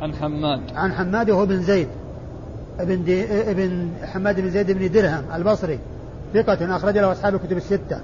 [0.00, 0.60] عن حماد.
[0.74, 1.88] عن حماد وهو بن زيد.
[2.80, 5.78] ابن دي ابن حماد بن زيد بن درهم البصري.
[6.34, 8.00] ثقة أخرج له أصحاب الكتب الستة.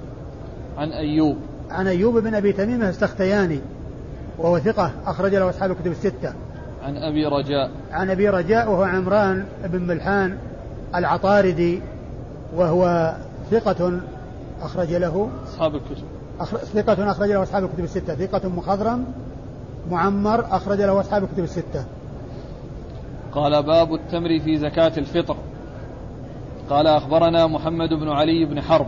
[0.77, 1.37] عن أيوب.
[1.71, 3.59] عن أيوب بن أبي تميم السختياني.
[4.37, 6.33] وهو ثقة أخرج له أصحاب الكتب الستة.
[6.83, 7.71] عن أبي رجاء.
[7.91, 10.37] عن أبي رجاء وهو عمران بن ملحان
[10.95, 11.81] العطاردي.
[12.55, 13.13] وهو
[13.51, 13.99] ثقة
[14.61, 16.03] أخرج له أصحاب الكتب.
[16.39, 16.57] أخر...
[16.57, 18.15] ثقة أخرج له أصحاب الكتب الستة.
[18.15, 19.05] ثقة مخضرم.
[19.89, 21.85] معمر أخرج له أصحاب الكتب الستة.
[23.31, 25.37] قال باب التمر في زكاة الفطر.
[26.69, 28.87] قال أخبرنا محمد بن علي بن حرب.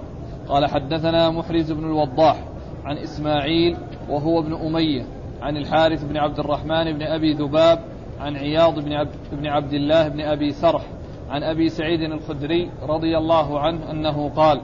[0.50, 2.44] قال حدثنا محرز بن الوضاح
[2.86, 3.78] عن إسماعيل
[4.10, 5.06] وهو ابن أمية
[5.42, 7.80] عن الحارث بن عبد الرحمن بن أبي ذباب
[8.20, 10.82] عن عياض بن عبد, بن عبد الله بن أبي سرح
[11.30, 14.62] عن أبي سعيد الخدري رضي الله عنه أنه قال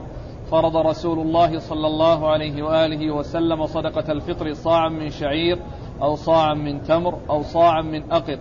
[0.50, 5.58] فرض رسول الله صلى الله عليه وآله وسلم صدقة الفطر صاعا من شعير
[6.02, 8.38] أو صاعا من تمر أو صاعا من أقط.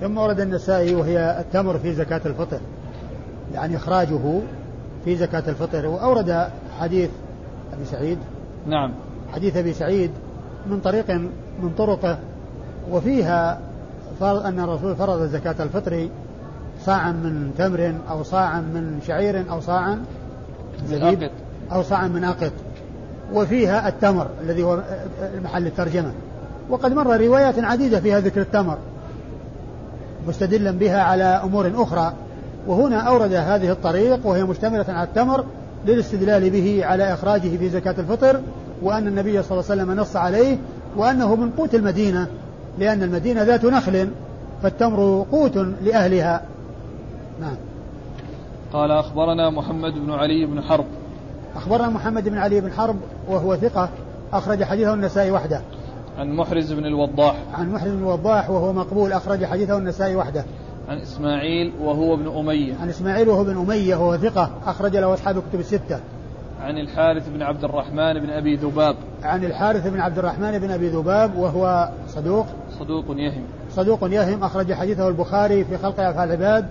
[0.00, 2.60] ثم ورد النسائي وهي التمر في زكاة الفطر.
[3.54, 4.40] يعني إخراجه
[5.04, 5.86] في زكاة الفطر.
[5.86, 6.48] وأورد
[6.78, 7.10] حديث
[7.72, 8.18] أبي سعيد.
[8.66, 8.92] نعم.
[9.34, 10.10] حديث أبي سعيد
[10.66, 11.10] من طريق
[11.62, 12.18] من طرقه.
[12.90, 13.60] وفيها
[14.22, 16.08] أن الرسول فرض زكاة الفطر
[16.80, 20.04] صاعا من تمر أو صاعا من شعير أو صاعا
[20.86, 21.30] زبيب
[21.72, 22.52] أو صاعا من أقط.
[23.34, 24.82] وفيها التمر الذي هو
[25.44, 26.12] محل الترجمة.
[26.70, 28.78] وقد مر روايات عديدة فيها ذكر التمر
[30.28, 32.12] مستدلا بها على أمور أخرى.
[32.66, 35.44] وهنا أورد هذه الطريق وهي مشتملة على التمر
[35.86, 38.40] للاستدلال به على إخراجه في زكاة الفطر
[38.82, 40.56] وأن النبي صلى الله عليه وسلم نص عليه
[40.96, 42.26] وأنه من قوت المدينة
[42.78, 44.08] لأن المدينة ذات نخل
[44.62, 46.42] فالتمر قوت لأهلها.
[47.40, 47.56] نعم.
[48.72, 50.84] قال أخبرنا محمد بن علي بن حرب.
[51.56, 52.96] أخبرنا محمد بن علي بن حرب
[53.28, 53.88] وهو ثقة
[54.32, 55.60] أخرج حديثه النسائي وحده.
[56.18, 57.36] عن محرز بن الوضاح.
[57.54, 60.44] عن محرز بن الوضاح وهو مقبول أخرج حديثه النسائي وحده.
[60.88, 62.74] عن إسماعيل وهو ابن أمية.
[62.80, 66.00] عن إسماعيل وهو ابن أمية وهو ثقة أخرج له أصحاب الكتب الستة.
[66.60, 68.96] عن الحارث بن عبد الرحمن بن أبي ذباب.
[69.22, 72.46] عن الحارث بن عبد الرحمن بن أبي ذباب وهو صدوق.
[72.78, 73.44] صدوق يهم.
[73.70, 76.66] صدوق يهم أخرج حديثه البخاري في خلق أفعال العباد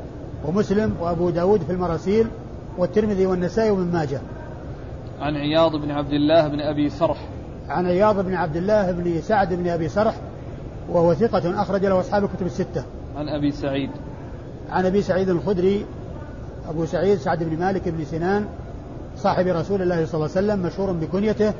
[0.46, 2.28] ومسلم وأبو داود في المراسيل
[2.78, 4.22] والترمذي والنسائي ومن ماجه.
[5.22, 7.18] عن عياض بن عبد الله بن أبي سرح.
[7.70, 10.16] عن عياض بن عبد الله بن سعد بن أبي سرح
[10.90, 12.84] وهو ثقة أخرج له أصحاب الكتب الستة.
[13.18, 13.90] عن أبي سعيد.
[14.70, 15.86] عن أبي سعيد الخدري
[16.70, 18.46] أبو سعيد سعد بن مالك بن سنان
[19.18, 21.54] صاحب رسول الله صلى الله عليه وسلم مشهور بكنيته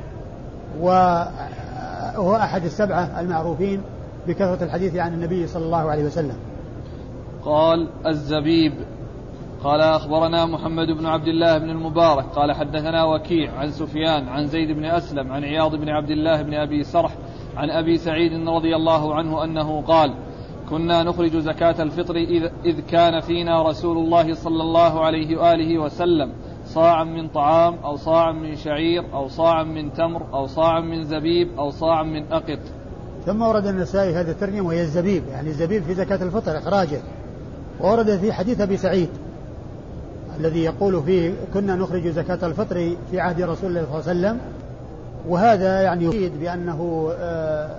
[0.80, 3.80] وهو أحد السبعة المعروفين
[4.28, 6.36] بكثرة الحديث عن النبي صلى الله عليه وسلم.
[7.44, 8.72] قال الزبيب
[9.64, 14.70] قال أخبرنا محمد بن عبد الله بن المبارك قال حدثنا وكيع عن سفيان عن زيد
[14.70, 17.16] بن أسلم عن عياض بن عبد الله بن أبي سرح
[17.56, 20.14] عن أبي سعيد رضي الله عنه أنه قال
[20.70, 22.16] كنا نخرج زكاة الفطر
[22.64, 26.32] إذ, كان فينا رسول الله صلى الله عليه وآله وسلم
[26.66, 31.48] صاعا من طعام أو صاعا من شعير أو صاعا من تمر أو صاعا من زبيب
[31.58, 32.58] أو صاعا من أقط.
[33.26, 37.00] ثم ورد النسائي هذا الترجمة وهي الزبيب يعني الزبيب في زكاة الفطر إخراجه.
[37.80, 39.08] وورد في حديث أبي سعيد.
[40.40, 44.38] الذي يقول فيه كنا نخرج زكاة الفطر في عهد رسول الله صلى الله عليه وسلم
[45.28, 47.70] وهذا يعني يفيد بأنه آه،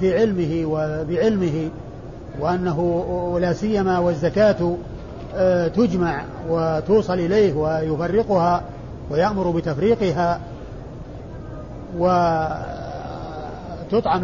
[0.00, 1.68] في علمه وبعلمه
[2.40, 4.76] وأنه لا سيما والزكاة
[5.34, 8.62] آه، تجمع وتوصل إليه ويفرقها
[9.10, 10.40] ويأمر بتفريقها
[11.98, 12.64] وتطعم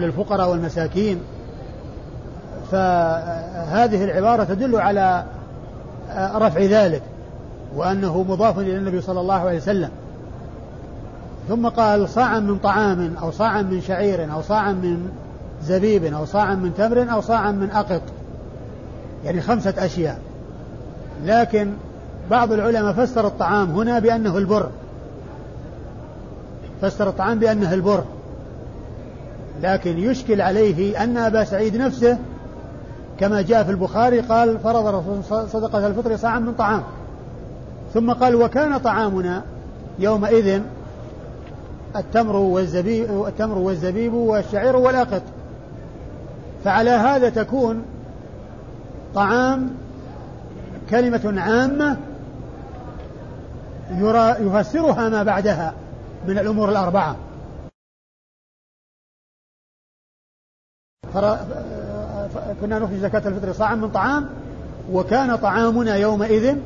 [0.00, 1.20] للفقراء والمساكين.
[2.70, 5.24] فهذه العبارة تدل على
[6.10, 7.02] آه، رفع ذلك.
[7.76, 9.90] وأنه مضاف إلى النبي صلى الله عليه وسلم.
[11.48, 15.10] ثم قال صاعا من طعام أو صاعا من شعير أو صاعا من
[15.62, 18.02] زبيب أو صاعا من تمر أو صاعا من أقط.
[19.24, 20.18] يعني خمسة أشياء.
[21.24, 21.72] لكن
[22.30, 24.68] بعض العلماء فسر الطعام هنا بأنه البر.
[26.82, 28.04] فسر الطعام بأنه البر.
[29.62, 32.18] لكن يشكل عليه أن أبا سعيد نفسه
[33.20, 36.82] كما جاء في البخاري قال فرض الرسول صدقة الفطر صاعا من طعام.
[37.94, 39.44] ثم قال وكان طعامنا
[39.98, 40.62] يومئذ
[41.96, 45.22] التمر والزبيب التمر والزبيب والشعير والأقط.
[46.64, 47.84] فعلى هذا تكون
[49.14, 49.70] طعام
[50.90, 51.96] كلمة عامة
[53.90, 55.74] يرى يفسرها ما بعدها
[56.26, 57.16] من الأمور الأربعة.
[62.60, 64.28] كنا نخرج زكاة الفطر صاعا من طعام
[64.92, 66.56] وكان طعامنا يومئذ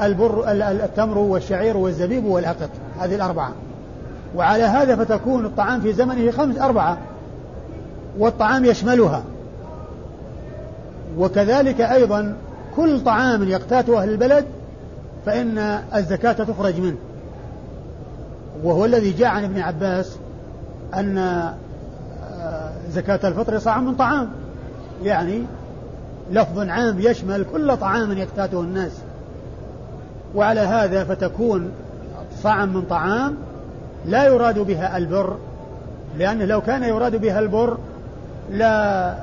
[0.00, 2.70] البر التمر والشعير والزبيب والأقط
[3.00, 3.52] هذه الأربعة.
[4.36, 6.98] وعلى هذا فتكون الطعام في زمنه خمس أربعة
[8.18, 9.22] والطعام يشملها.
[11.18, 12.36] وكذلك أيضا
[12.76, 14.44] كل طعام يقتاته أهل البلد
[15.26, 15.58] فإن
[15.94, 16.96] الزكاة تخرج منه.
[18.64, 20.16] وهو الذي جاء عن ابن عباس
[20.94, 24.28] أن آه، زكاة الفطر صاع من طعام.
[25.02, 25.42] يعني
[26.30, 28.92] لفظ عام يشمل كل طعام يقتاته الناس.
[30.36, 31.70] وعلى هذا فتكون
[32.42, 33.36] صاعا من طعام
[34.06, 35.36] لا يراد بها البر
[36.18, 37.78] لأنه لو كان يراد بها البر
[38.50, 39.14] لا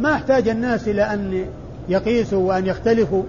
[0.00, 1.44] ما احتاج الناس إلى أن
[1.88, 3.22] يقيسوا وأن يختلفوا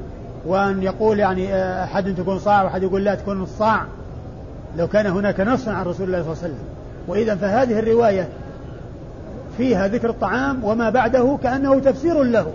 [0.46, 3.86] وأن يقول يعني آه، أحد تكون صاع وأحد يقول لا تكون الصاع.
[4.78, 6.66] لو كان هناك نص عن رسول الله صلى الله عليه وسلم.
[7.08, 8.28] وإذا فهذه الرواية
[9.58, 12.52] فيها ذكر الطعام وما بعده كأنه تفسير له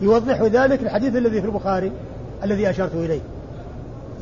[0.00, 1.92] يوضح ذلك الحديث الذي في البخاري
[2.44, 3.20] الذي أشرت إليه.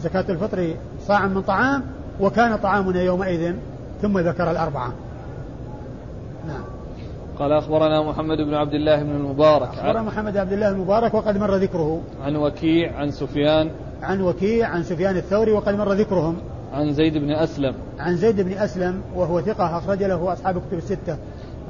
[0.05, 1.83] زكاة الفطر صاع من طعام
[2.21, 3.55] وكان طعامنا يومئذ
[4.03, 4.93] ثم ذكر الأربعة.
[6.47, 6.65] نعم.
[7.39, 11.39] قال أخبرنا محمد بن عبد الله بن المبارك أخبرنا محمد بن عبد الله المبارك وقد
[11.39, 12.01] مر ذكره.
[12.25, 13.71] عن وكيع عن سفيان.
[14.03, 16.37] عن وكيع عن سفيان الثوري وقد مر ذكرهم.
[16.73, 17.75] عن زيد بن أسلم.
[17.99, 21.17] عن زيد بن أسلم وهو ثقة أخرج له أصحاب كتب الستة.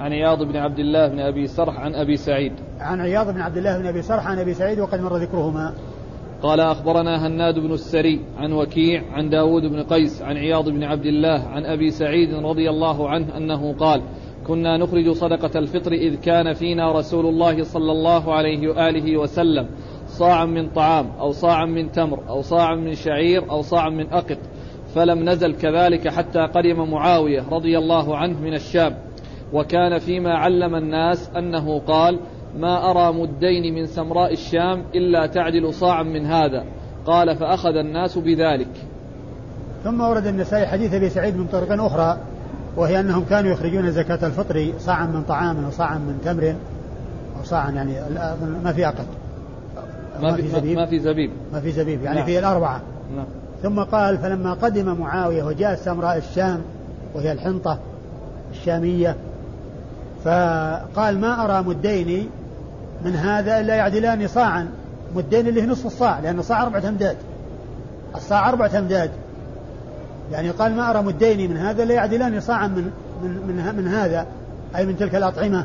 [0.01, 2.53] عن عياض بن عبد الله بن أبي سرح عن أبي سعيد.
[2.81, 5.73] عن عياض بن عبد الله بن أبي سرح عن أبي سعيد وقد مر ذكرهما.
[6.45, 11.07] قال أخبرنا هناد بن السري عن وكيع عن داود بن قيس عن عياض بن عبد
[11.07, 14.03] الله عن أبي سعيد رضي الله عنه أنه قال
[14.47, 19.67] كنا نخرج صدقة الفطر إذ كان فينا رسول الله صلى الله عليه وآله وسلم
[20.07, 24.39] صاعا من طعام أو صاعا من تمر أو صاعا من شعير أو صاعا من أقط
[24.95, 28.97] فلم نزل كذلك حتى قدم معاوية رضي الله عنه من الشام
[29.53, 32.21] وكان فيما علم الناس أنه قال
[32.59, 36.65] ما أرى مدين من سمراء الشام إلا تعدل صاعا من هذا.
[37.07, 38.71] قال فأخذ الناس بذلك.
[39.85, 42.19] ثم ورد النسائي حديث أبي سعيد من طريق أخرى
[42.77, 46.55] وهي أنهم كانوا يخرجون زكاة الفطر صاعا من طعام وصاعا من تمر
[47.39, 47.95] أو صاعا يعني
[48.65, 49.05] ما في أقل.
[50.23, 50.77] ما في زبيب.
[50.77, 51.31] ما في زبيب.
[51.53, 52.27] ما في زبيب يعني نعم.
[52.27, 52.81] في الأربعة.
[53.17, 53.27] نعم.
[53.63, 56.61] ثم قال فلما قدم معاوية وجاء سمراء الشام
[57.15, 57.79] وهي الحنطة
[58.51, 59.17] الشامية
[60.25, 62.31] فقال ما أرى مدين
[63.05, 64.69] من هذا إلا يعدلان صاعا.
[65.17, 67.17] مدين اللي هي نصف الصاع لأن الصاع أربعة أمداد
[68.15, 69.11] الصاع أربعة أمداد
[70.33, 72.91] يعني قال ما أرى مدين من هذا إلا يعدلان صاعا من
[73.23, 74.27] من من, من هذا
[74.77, 75.65] أي من تلك الأطعمة.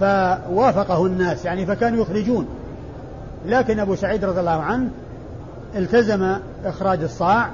[0.00, 2.46] فوافقه الناس يعني فكانوا يخرجون.
[3.46, 4.88] لكن أبو سعيد رضي الله عنه
[5.76, 7.50] التزم إخراج الصاع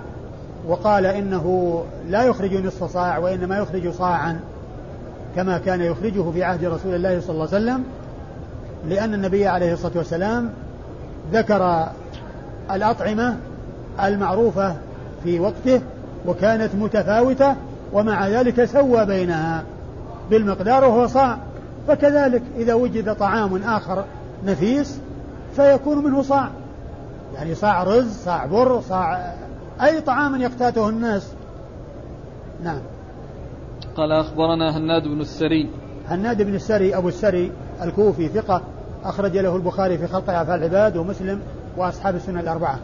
[0.69, 4.41] وقال إنه لا يخرج نصف صاع وإنما يخرج صاعا
[5.37, 7.85] كما كان يخرجه في عهد رسول الله صلى الله عليه وسلم.
[8.89, 10.51] لأن النبي عليه الصلاة والسلام
[11.33, 11.89] ذكر
[12.71, 13.37] الأطعمة
[14.05, 14.77] المعروفة
[15.25, 15.81] في وقته
[16.27, 17.57] وكانت متفاوتة
[17.93, 19.65] ومع ذلك سوى بينها
[20.31, 21.39] بالمقدار وهو صاع.
[21.89, 24.05] فكذلك إذا وجد طعام آخر
[24.47, 24.99] نفيس
[25.57, 26.51] فيكون منه صاع.
[27.35, 29.35] يعني صاع رز صاع بر صاع
[29.83, 31.33] أي طعام يقتاته الناس.
[32.65, 32.81] نعم.
[33.97, 35.71] قال أخبرنا هناد بن السري.
[36.09, 37.53] هناد بن السري أبو السري
[37.83, 38.63] الكوفي ثقة.
[39.05, 41.41] أخرج له البخاري في خلق أفعال العباد ومسلم
[41.77, 42.79] وأصحاب السنة الأربعة.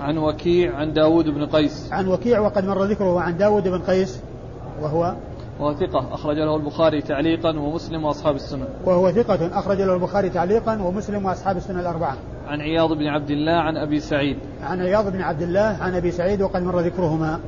[0.00, 1.92] عن وكيع عن داود بن قيس.
[1.92, 4.20] عن وكيع وقد مر ذكره عن داود بن قيس
[4.82, 5.14] وهو
[5.60, 8.66] وهو ثقة أخرج له البخاري تعليقا ومسلم وأصحاب السنة.
[8.84, 12.16] وهو ثقة أخرج له البخاري تعليقا ومسلم وأصحاب السنة الأربعة.
[12.46, 14.36] عن عياض بن عبد الله عن أبي سعيد.
[14.62, 17.40] عن عياض بن عبد الله عن أبي سعيد وقد مر ذكرهما.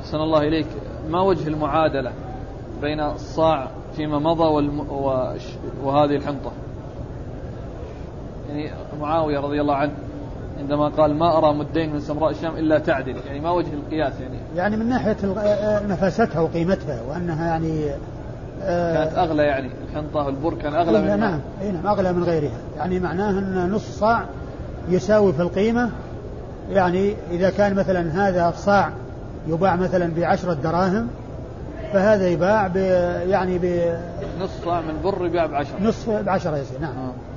[0.00, 0.66] أحسن الله إليك.
[1.08, 2.12] ما وجه المعادلة
[2.80, 4.80] بين الصاع فيما مضى والم...
[5.84, 6.52] وهذه الحنطة؟
[8.56, 9.92] يعني معاوية رضي الله عنه
[10.58, 14.36] عندما قال ما أرى مدين من سمراء الشام إلا تعدل يعني ما وجه القياس يعني؟
[14.56, 15.16] يعني من ناحية
[15.88, 17.90] نفاستها وقيمتها وأنها يعني
[18.62, 22.58] آه، كانت أغلى يعني الحنطة والبر كان أغلى من نعم اي نعم أغلى من غيرها.
[22.76, 24.24] يعني معناه أن نصف صاع
[24.88, 25.90] يساوي في القيمة
[26.70, 28.90] يعني إذا كان مثلا هذا الصاع
[29.48, 31.08] يباع مثلا بعشرة دراهم
[31.92, 32.76] فهذا يباع ب
[33.26, 33.94] يعني ب
[34.40, 35.82] نصف صاع من بر يباع بعشرة.
[35.82, 36.90] نصف بعشرة يصير نعم.
[36.90, 37.31] آه.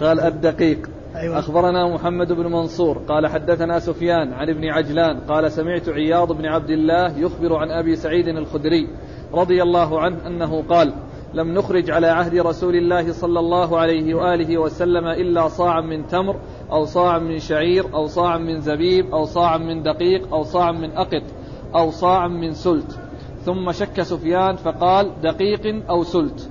[0.00, 0.90] قال الدقيق.
[1.16, 1.38] أيوة.
[1.38, 2.98] أخبرنا محمد بن منصور.
[2.98, 5.20] قال حدثنا سفيان عن ابن عجلان.
[5.20, 8.88] قال سمعت عياض بن عبد الله يخبر عن أبي سعيد الخدري
[9.34, 10.92] رضي الله عنه أنه قال
[11.34, 16.36] لم نخرج على عهد رسول الله صلى الله عليه وآله وسلم إلا صاعا من تمر
[16.72, 20.90] أو صاعا من شعير أو صاعا من زبيب أو صاعا من دقيق أو صاعا من
[20.90, 21.22] أقط
[21.74, 22.98] أو صاعا من سلت.
[23.44, 26.50] ثم شك سفيان فقال دقيق أو سلت.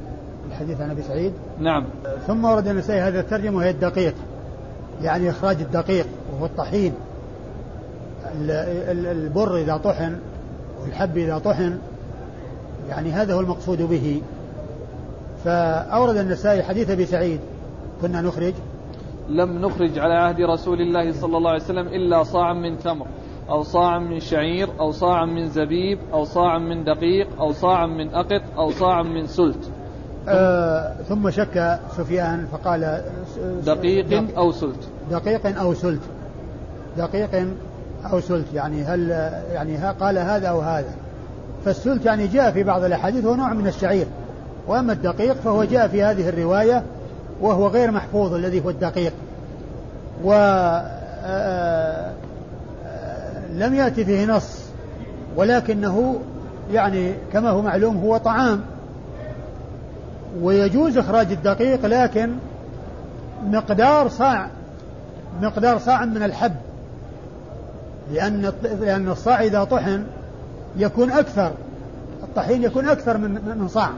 [0.54, 1.86] الحديث عن أبي سعيد؟ نعم.
[2.28, 4.14] ثم ورد النسائي هذا الترجمة وهي الدقيق
[5.02, 6.94] يعني إخراج الدقيق وهو الطحين.
[8.90, 10.18] البر إذا طحن
[10.82, 11.78] والحب إذا طحن
[12.90, 14.22] يعني هذا هو المقصود به.
[15.46, 17.40] فأورد النسائي حديث أبي سعيد.
[18.02, 18.54] كنا نخرج؟
[19.30, 23.08] لم نخرج على عهد رسول الله صلى الله عليه وسلم إلا صاعا من تمر
[23.50, 28.14] أو صاعا من شعير أو صاعا من زبيب أو صاعا من دقيق أو صاعا من
[28.14, 29.72] أقط أو صاعا من سلت.
[30.28, 33.04] آه ثم شك سفيان فقال
[33.66, 34.88] دقيق دق أو سلت.
[35.12, 36.02] دقيق أو سلت.
[36.98, 37.48] دقيق
[38.12, 39.10] أو سلت يعني هل
[39.54, 40.92] يعني قال هذا أو هذا.
[41.66, 44.06] فالسلت يعني جاء في بعض الأحاديث هو نوع من الشعير.
[44.68, 46.84] وأما الدقيق فهو جاء في هذه الرواية
[47.42, 49.14] وهو غير محفوظ الذي هو الدقيق.
[50.24, 52.12] و آه،
[52.86, 54.60] آه، لم يأتي فيه نص
[55.36, 56.20] ولكنه
[56.72, 58.62] يعني كما هو معلوم هو طعام.
[60.42, 62.36] ويجوز إخراج الدقيق لكن
[63.44, 64.48] مقدار صاع
[65.42, 66.56] مقدار صاع من الحب.
[68.12, 70.04] لأن لأن الصاع إذا طحن
[70.78, 71.52] يكون أكثر
[72.24, 73.90] الطحين يكون أكثر من من صاع.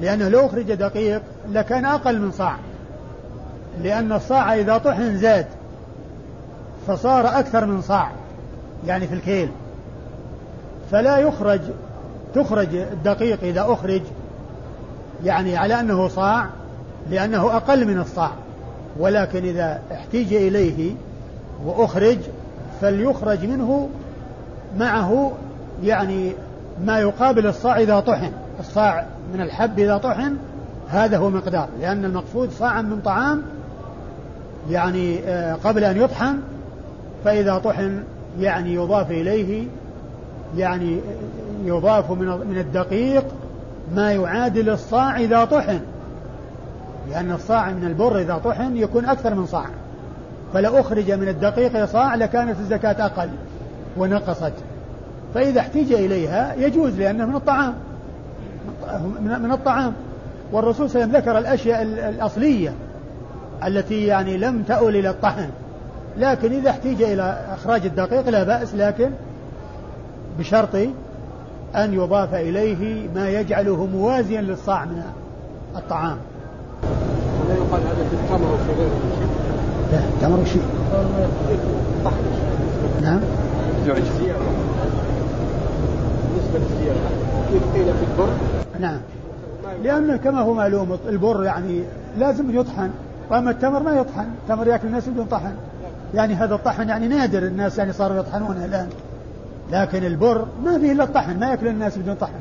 [0.00, 2.56] لأنه لو أخرج دقيق لكان أقل من صاع.
[3.82, 5.46] لأن الصاع إذا طحن زاد
[6.86, 8.10] فصار أكثر من صاع
[8.86, 9.50] يعني في الكيل.
[10.90, 11.60] فلا يخرج
[12.34, 14.02] تخرج الدقيق إذا أخرج
[15.24, 16.46] يعني على أنه صاع
[17.10, 18.30] لأنه أقل من الصاع.
[18.98, 20.92] ولكن إذا احتيج إليه
[21.64, 22.18] وأخرج
[22.80, 23.88] فليخرج منه
[24.78, 25.32] معه
[25.82, 26.32] يعني
[26.84, 28.32] ما يقابل الصاع إذا طحن.
[28.60, 30.36] الصاع من الحب إذا طحن
[30.88, 31.68] هذا هو مقدار.
[31.80, 33.42] لأن المقصود صاعا من طعام
[34.70, 36.38] يعني آه، قبل أن يطحن
[37.24, 38.02] فإذا طحن
[38.40, 39.66] يعني يضاف إليه
[40.56, 41.00] يعني
[41.64, 43.24] يضاف من من الدقيق
[43.94, 45.80] ما يعادل الصاع إذا طحن.
[47.10, 49.66] لأن الصاع من البر إذا طحن يكون أكثر من صاع.
[50.54, 53.28] فلو أخرج من الدقيق صاع لكانت الزكاة أقل
[53.96, 54.52] ونقصت.
[55.34, 57.74] فإذا احتيج إليها يجوز لأنه من الطعام.
[59.20, 59.92] من الطعام.
[60.52, 62.74] والرسول صلى الله عليه وسلم ذكر الأشياء الأصلية
[63.66, 65.48] التي يعني لم تؤل إلى الطحن.
[66.16, 69.10] لكن إذا احتيج إلى إخراج الدقيق لا بأس لكن
[70.38, 70.76] بشرط
[71.76, 75.02] أن يضاف إليه ما يجعله موازيا للصاع من
[75.76, 76.16] الطعام.
[77.48, 79.00] لا يقال هذا في التمر وفي غيره.
[79.92, 80.62] لا التمر شيء.
[83.02, 83.20] نعم.
[86.28, 87.00] بالنسبة للزيادة
[87.52, 88.32] كيف قيل في البر؟
[88.80, 89.00] نعم.
[89.82, 91.82] لأن كما هو معلوم البر يعني
[92.18, 92.90] لازم يطحن.
[93.30, 94.26] وأما التمر ما يطحن.
[94.42, 95.52] التمر يأكل الناس بدون طحن.
[96.14, 98.88] يعني هذا الطحن يعني نادر الناس يعني صاروا يطحنونه الآن.
[99.72, 102.32] لكن البر ما فيه إلا الطحن ما يأكل الناس بدون طحن.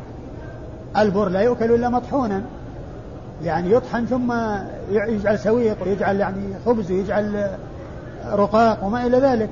[0.98, 2.42] البر لا يؤكل إلا مطحونا.
[3.44, 4.34] يعني يطحن ثم
[4.92, 7.50] يجعل سويق ويجعل يعني خبز ويجعل
[8.32, 9.50] رقاق وما إلى ذلك.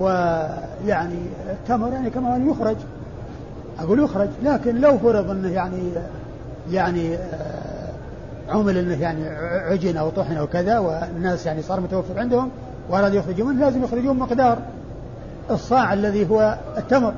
[0.00, 1.18] ويعني
[1.50, 2.76] التمر يعني كما يخرج.
[3.80, 5.90] أقول يخرج لكن لو فرض أنه يعني
[6.70, 7.18] يعني
[8.48, 9.28] عمل أنه يعني
[9.70, 12.50] عجن أو طحن أو كذا والناس يعني صار متوفر عندهم
[12.90, 14.58] وأرادوا يخرجون منه لازم يخرجون مقدار.
[15.50, 17.14] الصاع الذي هو التمر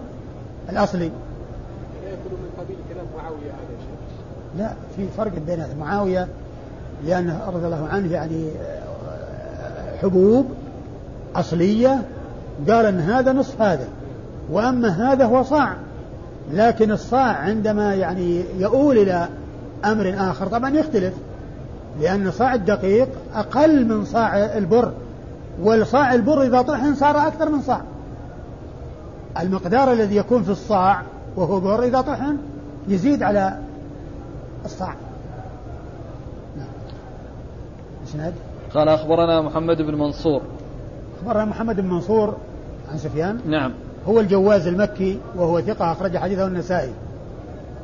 [0.68, 1.08] الأصلي.
[1.08, 3.52] من قبيل كلام معاوية
[4.58, 6.28] لا في فرق بين معاوية
[7.06, 10.46] لأنه رضي الله عنه يعني آه، حبوب
[11.36, 12.02] أصلية
[12.68, 13.88] قال أن هذا نصف هذا
[14.50, 15.74] وأما هذا هو صاع.
[16.52, 19.28] لكن الصاع عندما يعني يؤول إلى
[19.84, 21.14] أمر آخر طبعا يختلف
[22.00, 24.92] لأن صاع الدقيق أقل من صاع البر
[25.62, 27.80] والصاع البر إذا طحن صار أكثر من صاع.
[29.38, 31.02] المقدار الذي يكون في الصاع
[31.36, 32.36] وهو بر إذا طحن
[32.88, 33.58] يزيد على
[34.64, 34.94] الصاع.
[36.56, 38.32] نعم.
[38.74, 40.42] قال أخبرنا محمد بن منصور.
[41.20, 42.36] أخبرنا محمد بن منصور
[42.92, 43.40] عن سفيان.
[43.46, 43.72] نعم.
[44.08, 46.92] هو الجواز المكي وهو ثقة أخرج حديثه النسائي.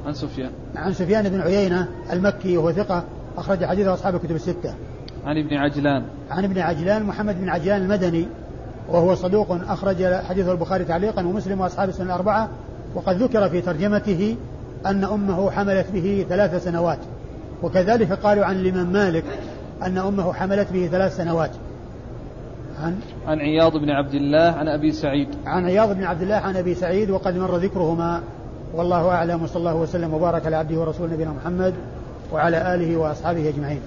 [0.06, 0.50] عن سفيان.
[0.76, 3.04] عن سفيان بن عيينة المكي وهو ثقة
[3.38, 4.74] أخرج حديثه أصحاب الكتب الستة.
[5.26, 6.02] عن ابن عجلان.
[6.30, 8.28] عن ابن عجلان محمد بن عجلان المدني
[8.88, 12.48] وهو صدوق أخرج حديثه البخاري تعليقا ومسلم وأصحاب السنة الأربعة
[12.94, 14.36] وقد ذكر في ترجمته
[14.86, 16.98] أن أمه حملت به ثلاث سنوات
[17.62, 19.24] وكذلك قالوا عن الإمام مالك
[19.82, 21.50] أن أمه حملت به ثلاث سنوات.
[22.82, 25.28] عن عن عياض بن عبد الله عن أبي سعيد.
[25.46, 28.22] عن عياض بن عبد الله عن أبي سعيد وقد مر ذكرهما.
[28.74, 31.74] والله أعلم وصلى الله وسلم وبارك على عبده ورسوله نبينا محمد
[32.32, 33.80] وعلى آله وأصحابه أجمعين.